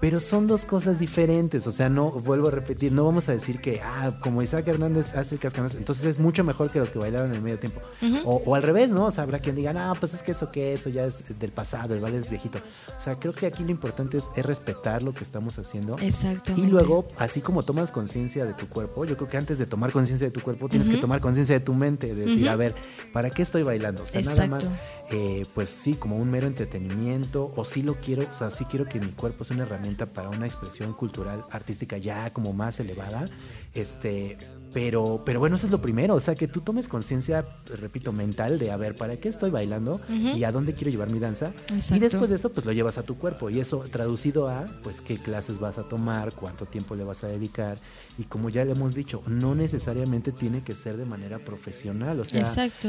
Pero 0.00 0.20
son 0.20 0.46
dos 0.46 0.64
cosas 0.66 0.98
diferentes, 0.98 1.66
o 1.66 1.72
sea, 1.72 1.88
no, 1.88 2.10
vuelvo 2.10 2.48
a 2.48 2.50
repetir, 2.50 2.92
no 2.92 3.04
vamos 3.04 3.28
a 3.28 3.32
decir 3.32 3.60
que, 3.60 3.80
ah, 3.82 4.12
como 4.20 4.42
Isaac 4.42 4.66
Hernández 4.68 5.14
hace 5.14 5.36
el 5.36 5.40
cascanueces, 5.40 5.78
entonces 5.78 6.04
es 6.04 6.18
mucho 6.18 6.44
mejor 6.44 6.70
que 6.70 6.78
los 6.78 6.90
que 6.90 6.98
bailaron 6.98 7.30
en 7.30 7.36
el 7.36 7.42
medio 7.42 7.58
tiempo. 7.58 7.80
o, 8.24 8.54
al 8.54 8.62
revés, 8.62 8.90
¿no? 8.90 9.06
O 9.06 9.10
sea, 9.10 9.24
habrá 9.24 9.38
quien 9.38 9.56
diga, 9.56 9.72
ah, 9.76 9.94
pues 9.98 10.14
es 10.14 10.22
que 10.22 10.32
eso 10.32 10.50
que 10.50 10.74
eso 10.74 10.90
ya 10.90 11.04
es 11.04 11.24
del 11.38 11.52
pasado, 11.52 11.94
el 11.94 12.00
ballet 12.00 12.24
es 12.24 12.30
viejito. 12.30 12.58
O 12.96 13.00
sea, 13.00 13.18
creo 13.18 13.32
que 13.32 13.46
aquí 13.46 13.64
lo 13.64 13.70
importante 13.70 14.18
es, 14.18 14.26
respetar 14.36 15.02
lo 15.02 15.14
que 15.14 15.24
estamos 15.24 15.58
haciendo. 15.58 15.96
Exacto. 16.00 16.52
Y 16.56 16.66
luego, 16.66 17.06
así 17.16 17.40
como 17.40 17.62
tomas 17.62 17.90
conciencia 17.90 18.44
de 18.44 18.52
tu 18.52 18.68
cuerpo, 18.68 19.04
yo 19.04 19.16
creo 19.16 19.28
que 19.28 19.36
antes 19.36 19.58
de 19.58 19.66
tomar 19.66 19.90
conciencia 19.92 20.26
de 20.26 20.32
tu 20.32 20.40
cuerpo, 20.40 20.68
tienes 20.68 20.88
que 20.88 20.98
tomar 20.98 21.20
conciencia 21.24 21.58
de 21.58 21.64
tu 21.64 21.72
mente, 21.72 22.14
de 22.14 22.26
decir, 22.26 22.50
a 22.50 22.54
ver, 22.54 22.74
¿para 23.14 23.30
qué 23.30 23.40
estoy 23.40 23.62
bailando? 23.62 24.02
O 24.02 24.06
sea, 24.06 24.20
nada 24.20 24.46
más, 24.46 24.70
eh, 25.10 25.46
pues 25.54 25.70
sí, 25.70 25.94
como 25.94 26.18
un 26.18 26.30
mero 26.30 26.46
entretenimiento, 26.46 27.50
o 27.56 27.64
sí 27.64 27.82
lo 27.82 27.94
quiero, 27.94 28.24
o 28.30 28.34
sea, 28.34 28.50
sí 28.50 28.66
quiero 28.66 28.84
que 28.84 29.00
mi 29.00 29.08
cuerpo 29.08 29.42
sea 29.42 29.54
una 29.54 29.64
herramienta 29.64 30.04
para 30.04 30.28
una 30.28 30.44
expresión 30.44 30.92
cultural, 30.92 31.46
artística 31.50 31.96
ya 31.96 32.30
como 32.34 32.52
más 32.52 32.78
elevada, 32.78 33.30
este, 33.74 34.38
pero, 34.74 35.22
pero 35.24 35.38
bueno, 35.38 35.54
eso 35.54 35.66
es 35.66 35.72
lo 35.72 35.80
primero, 35.80 36.16
o 36.16 36.20
sea, 36.20 36.34
que 36.34 36.48
tú 36.48 36.60
tomes 36.60 36.88
conciencia, 36.88 37.46
repito, 37.78 38.12
mental 38.12 38.58
de, 38.58 38.72
a 38.72 38.76
ver, 38.76 38.96
¿para 38.96 39.16
qué 39.16 39.28
estoy 39.28 39.50
bailando? 39.50 40.00
Y 40.08 40.42
a 40.42 40.50
dónde 40.50 40.74
quiero 40.74 40.90
llevar 40.90 41.10
mi 41.10 41.20
danza. 41.20 41.52
Y 41.94 42.00
después 42.00 42.28
de 42.28 42.36
eso, 42.36 42.52
pues 42.52 42.66
lo 42.66 42.72
llevas 42.72 42.98
a 42.98 43.04
tu 43.04 43.16
cuerpo. 43.16 43.50
Y 43.50 43.60
eso 43.60 43.84
traducido 43.90 44.48
a, 44.48 44.66
pues, 44.82 45.00
qué 45.00 45.16
clases 45.16 45.60
vas 45.60 45.78
a 45.78 45.84
tomar, 45.84 46.32
cuánto 46.34 46.66
tiempo 46.66 46.96
le 46.96 47.04
vas 47.04 47.22
a 47.22 47.28
dedicar. 47.28 47.78
Y 48.18 48.24
como 48.24 48.50
ya 48.50 48.64
le 48.64 48.72
hemos 48.72 48.96
dicho, 48.96 49.22
no 49.28 49.54
necesariamente 49.54 50.32
tiene 50.32 50.64
que 50.64 50.74
ser 50.74 50.96
de 50.96 51.04
manera 51.04 51.38
profesional. 51.38 52.18
O 52.18 52.24
sea, 52.24 52.40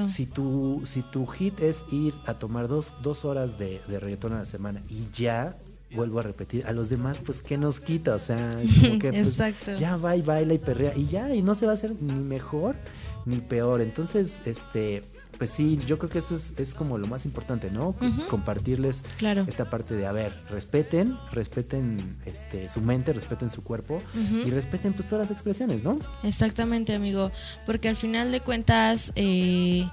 si 0.08 0.26
tu, 0.26 0.82
si 0.86 1.04
tu 1.04 1.28
hit 1.28 1.60
es 1.60 1.86
ir 1.92 2.16
a 2.26 2.34
tomar 2.40 2.68
dos, 2.68 2.94
dos 3.04 3.26
horas 3.26 3.60
de, 3.60 3.80
de 3.88 4.00
reggaetón 4.00 4.34
a 4.34 4.40
la 4.40 4.46
semana 4.46 4.82
y 4.90 5.08
ya 5.14 5.56
vuelvo 5.92 6.20
a 6.20 6.24
repetir, 6.24 6.66
a 6.66 6.72
los 6.72 6.90
demás, 6.90 7.20
pues, 7.20 7.42
¿qué 7.42 7.58
nos 7.58 7.80
quita? 7.80 8.16
O 8.16 8.20
sea, 8.20 8.62
es 8.62 8.74
como 8.80 9.00
que 9.00 9.12
pues, 9.12 9.38
ya 9.80 9.98
va 9.98 10.16
y 10.16 10.22
baila 10.22 10.54
y 10.54 10.58
perrea 10.58 10.94
y 10.96 11.08
ya, 11.08 11.34
y 11.34 11.42
no 11.42 11.56
se 11.56 11.66
va 11.66 11.74
a 11.74 11.76
hacer 11.76 11.94
ni 12.02 12.14
mejor 12.14 12.76
ni 13.26 13.38
peor. 13.38 13.82
Entonces, 13.82 14.42
este, 14.46 15.04
pues 15.38 15.52
sí, 15.52 15.80
yo 15.86 15.98
creo 15.98 16.10
que 16.10 16.20
eso 16.20 16.36
es, 16.36 16.74
como 16.74 16.98
lo 16.98 17.08
más 17.08 17.26
importante, 17.26 17.70
¿no? 17.72 17.96
Compartirles 18.30 19.04
esta 19.48 19.70
parte 19.70 19.96
de, 19.96 20.06
a 20.06 20.12
ver, 20.12 20.34
respeten, 20.50 21.18
respeten 21.32 22.18
este, 22.26 22.70
su 22.70 22.82
mente, 22.82 23.14
respeten 23.14 23.50
su 23.50 23.64
cuerpo 23.64 24.02
y 24.46 24.50
respeten 24.50 24.94
pues 24.94 25.08
todas 25.08 25.26
las 25.26 25.32
expresiones, 25.32 25.84
¿no? 25.84 26.00
Exactamente, 26.24 26.94
amigo, 26.94 27.32
porque 27.66 27.90
al 27.90 27.98
final 27.98 28.32
de 28.32 28.42
cuentas, 28.42 29.12
eh, 29.16 29.88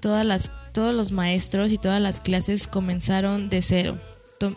todas 0.00 0.26
las, 0.26 0.50
todos 0.72 0.94
los 0.94 1.12
maestros 1.12 1.72
y 1.72 1.78
todas 1.78 2.02
las 2.02 2.20
clases 2.20 2.66
comenzaron 2.66 3.48
de 3.48 3.62
cero 3.62 3.98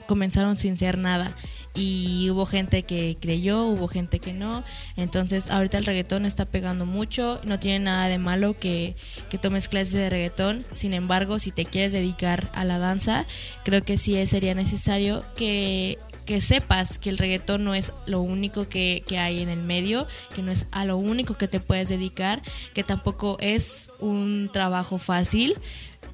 comenzaron 0.05 0.57
sin 0.57 0.77
ser 0.77 0.97
nada 0.97 1.35
y 1.73 2.29
hubo 2.31 2.45
gente 2.45 2.83
que 2.83 3.17
creyó, 3.19 3.65
hubo 3.65 3.87
gente 3.87 4.19
que 4.19 4.33
no. 4.33 4.63
Entonces 4.95 5.49
ahorita 5.49 5.77
el 5.77 5.85
reggaetón 5.85 6.25
está 6.25 6.45
pegando 6.45 6.85
mucho, 6.85 7.39
no 7.43 7.59
tiene 7.59 7.79
nada 7.79 8.07
de 8.07 8.17
malo 8.17 8.55
que, 8.57 8.95
que 9.29 9.37
tomes 9.37 9.67
clases 9.67 9.93
de 9.93 10.09
reggaetón. 10.09 10.65
Sin 10.73 10.93
embargo, 10.93 11.39
si 11.39 11.51
te 11.51 11.65
quieres 11.65 11.93
dedicar 11.93 12.51
a 12.53 12.65
la 12.65 12.79
danza, 12.79 13.25
creo 13.63 13.83
que 13.83 13.97
sí 13.97 14.25
sería 14.25 14.55
necesario 14.55 15.23
que 15.35 15.99
que 16.27 16.41
sepas 16.41 16.99
que 16.99 17.09
el 17.09 17.17
reggaetón 17.17 17.63
no 17.63 17.73
es 17.73 17.93
lo 18.05 18.19
único 18.19 18.67
que, 18.67 19.01
que, 19.07 19.17
hay 19.17 19.41
en 19.41 19.47
el 19.47 19.61
medio, 19.61 20.05
que 20.35 20.41
no 20.41 20.51
es 20.51 20.67
a 20.71 20.83
lo 20.83 20.97
único 20.97 21.37
que 21.37 21.47
te 21.47 21.61
puedes 21.61 21.87
dedicar, 21.87 22.41
que 22.73 22.83
tampoco 22.83 23.37
es 23.39 23.89
un 23.99 24.49
trabajo 24.51 24.97
fácil, 24.97 25.55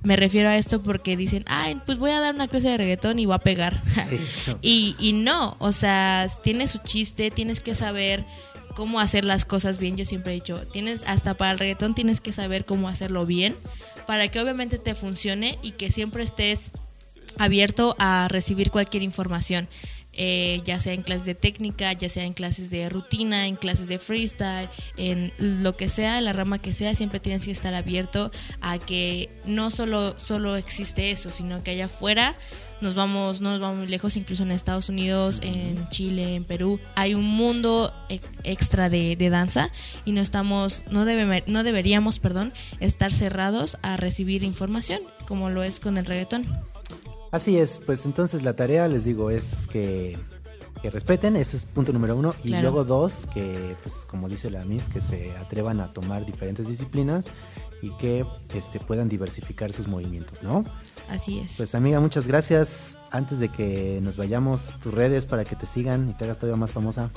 me 0.04 0.16
refiero 0.16 0.50
a 0.50 0.58
esto 0.58 0.82
porque 0.84 1.18
dicen, 1.18 1.44
ay, 1.48 1.80
pues 1.86 1.98
voy 1.98 2.12
a 2.12 2.20
dar 2.20 2.36
una 2.36 2.48
clase 2.48 2.70
de 2.70 2.78
reggaetón 2.78 3.20
y 3.20 3.26
voy 3.26 3.36
a 3.36 3.40
pegar. 3.40 3.82
y, 4.62 4.96
y 5.00 5.14
no, 5.14 5.56
o 5.60 5.72
sea, 5.72 6.28
tiene 6.44 6.68
su 6.68 6.80
chiste, 6.80 7.32
tienes 7.32 7.62
que 7.62 7.74
saber 7.74 8.26
cómo 8.76 9.00
hacer 9.00 9.24
las 9.24 9.46
cosas 9.46 9.78
bien. 9.78 9.96
Yo 9.98 10.06
siempre 10.06 10.34
he 10.34 10.36
dicho, 10.36 10.68
tienes 10.68 11.04
hasta 11.06 11.36
para 11.36 11.52
el 11.52 11.60
reggaetón 11.60 11.96
tienes 11.96 12.22
que 12.22 12.32
saber 12.32 12.66
cómo 12.66 12.90
hacerlo 12.90 13.26
bien 13.26 13.56
para 14.06 14.28
que 14.28 14.40
obviamente 14.40 14.78
te 14.78 14.96
funcione 14.96 15.58
y 15.62 15.72
que 15.72 15.90
siempre 15.90 16.24
estés 16.24 16.72
abierto 17.38 17.96
a 18.00 18.28
recibir 18.30 18.72
cualquier 18.72 19.04
información. 19.04 19.68
Eh, 20.16 20.62
ya 20.64 20.80
sea 20.80 20.94
en 20.94 21.02
clases 21.02 21.26
de 21.26 21.34
técnica, 21.34 21.92
ya 21.94 22.08
sea 22.08 22.24
en 22.26 22.34
clases 22.34 22.70
de 22.70 22.88
rutina, 22.88 23.48
en 23.48 23.56
clases 23.56 23.88
de 23.88 23.98
freestyle, 23.98 24.70
en 24.96 25.34
lo 25.40 25.76
que 25.76 25.90
sea, 25.90 26.22
la 26.22 26.34
rama 26.34 26.60
que 26.60 26.72
sea, 26.72 26.94
siempre 26.94 27.20
tienes 27.20 27.46
que 27.46 27.52
estar 27.52 27.74
abierto 27.74 28.32
a 28.62 28.78
que 28.78 29.30
no 29.46 29.72
solo, 29.72 30.18
solo 30.20 30.56
existe 30.56 31.10
eso, 31.10 31.32
sino 31.32 31.64
que 31.64 31.72
allá 31.72 31.86
afuera 31.86 32.36
nos 32.82 32.94
vamos, 32.96 33.42
no 33.42 33.52
nos 33.52 33.60
vamos 33.60 33.78
muy 33.78 33.88
lejos, 33.88 34.18
incluso 34.18 34.44
en 34.44 34.52
Estados 34.52 34.90
Unidos, 34.90 35.40
en 35.42 35.88
Chile, 35.90 36.36
en 36.36 36.44
Perú, 36.44 36.80
hay 36.96 37.16
un 37.16 37.24
mundo 37.24 37.94
extra 38.44 38.90
de, 38.90 39.16
danza 39.32 39.72
y 40.06 40.12
no 40.12 40.22
estamos, 40.22 40.84
no, 40.92 41.06
debe, 41.06 41.44
no 41.48 41.64
deberíamos, 41.64 42.20
perdón, 42.20 42.54
estar 42.82 43.12
cerrados 43.12 43.78
a 43.82 43.98
recibir 43.98 44.44
información, 44.44 45.00
como 45.28 45.50
lo 45.50 45.64
es 45.64 45.80
con 45.80 45.98
el 45.98 46.06
reggaetón. 46.06 46.46
Así 47.34 47.58
es, 47.58 47.80
pues 47.84 48.06
entonces 48.06 48.44
la 48.44 48.56
tarea, 48.56 48.88
les 48.88 49.06
digo, 49.06 49.32
es 49.32 49.66
que, 49.66 50.20
respeten, 50.84 51.36
ese 51.36 51.58
es 51.58 51.66
punto 51.66 51.92
número 51.92 52.16
uno. 52.16 52.36
Y 52.44 52.50
luego 52.50 52.84
dos, 52.84 53.26
que 53.34 53.76
pues 53.82 54.06
como 54.06 54.30
dice 54.30 54.52
la 54.52 54.64
Miss, 54.66 54.88
que 54.88 55.02
se 55.02 55.36
atrevan 55.38 55.80
a 55.80 55.88
tomar 55.88 56.28
diferentes 56.28 56.68
disciplinas 56.68 57.26
y 57.82 57.90
que 57.98 58.24
este, 58.54 58.80
puedan 58.80 59.10
diversificar 59.10 59.74
sus 59.74 59.88
movimientos, 59.88 60.44
¿no? 60.44 60.64
Así 61.10 61.40
es. 61.40 61.56
Pues 61.58 61.74
amiga, 61.74 62.00
muchas 62.00 62.28
gracias. 62.28 63.00
Antes 63.14 63.38
de 63.38 63.50
que 63.50 64.00
nos 64.02 64.18
vayamos, 64.18 64.74
tus 64.82 64.92
redes 64.92 65.28
para 65.28 65.46
que 65.46 65.56
te 65.56 65.68
sigan 65.68 66.10
y 66.10 66.14
te 66.14 66.24
hagas 66.24 66.40
todavía 66.40 66.58
más 66.58 66.72
famosa. 66.72 67.12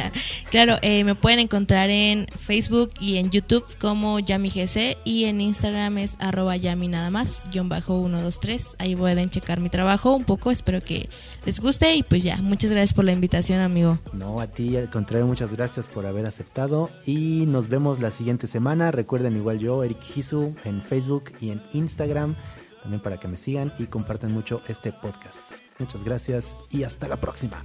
claro, 0.50 0.76
eh, 0.80 1.02
me 1.02 1.16
pueden 1.16 1.40
encontrar 1.40 1.90
en 1.90 2.28
Facebook 2.28 2.92
y 3.00 3.16
en 3.16 3.30
YouTube 3.30 3.64
como 3.80 4.20
YamiGC 4.20 4.96
y 5.04 5.24
en 5.24 5.40
Instagram 5.40 5.98
es 5.98 6.14
arroba 6.20 6.56
Yami 6.56 6.86
nada 6.86 7.10
más, 7.10 7.42
guion 7.50 7.68
bajo 7.68 7.98
123. 7.98 8.76
Ahí 8.78 8.94
pueden 8.94 9.28
checar 9.28 9.58
mi 9.58 9.70
trabajo 9.70 10.14
un 10.14 10.22
poco, 10.22 10.52
espero 10.52 10.84
que 10.84 11.08
les 11.44 11.58
guste 11.58 11.96
y 11.96 12.04
pues 12.04 12.22
ya, 12.22 12.36
muchas 12.36 12.70
gracias 12.70 12.94
por 12.94 13.04
la 13.04 13.10
invitación, 13.10 13.58
amigo. 13.58 13.98
No, 14.12 14.40
a 14.40 14.46
ti, 14.46 14.76
al 14.76 14.88
contrario, 14.88 15.26
muchas 15.26 15.52
gracias 15.52 15.88
por 15.88 16.06
haber 16.06 16.26
aceptado 16.26 16.90
y 17.04 17.46
nos 17.46 17.68
vemos 17.68 17.98
la 17.98 18.12
siguiente 18.12 18.46
semana. 18.46 18.92
Recuerden 18.92 19.34
igual 19.34 19.58
yo, 19.58 19.82
Eric 19.82 19.98
Hisu, 20.14 20.54
en 20.64 20.80
Facebook 20.80 21.32
y 21.40 21.50
en 21.50 21.60
Instagram 21.72 22.36
también 22.82 23.00
para 23.00 23.18
que 23.18 23.28
me 23.28 23.36
sigan 23.36 23.72
y 23.78 23.86
compartan 23.86 24.32
mucho 24.32 24.62
este 24.68 24.92
podcast. 24.92 25.58
Muchas 25.78 26.04
gracias 26.04 26.56
y 26.70 26.84
hasta 26.84 27.08
la 27.08 27.16
próxima. 27.16 27.62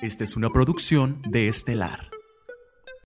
Esta 0.00 0.24
es 0.24 0.36
una 0.36 0.50
producción 0.50 1.22
de 1.28 1.48
Estelar. 1.48 2.17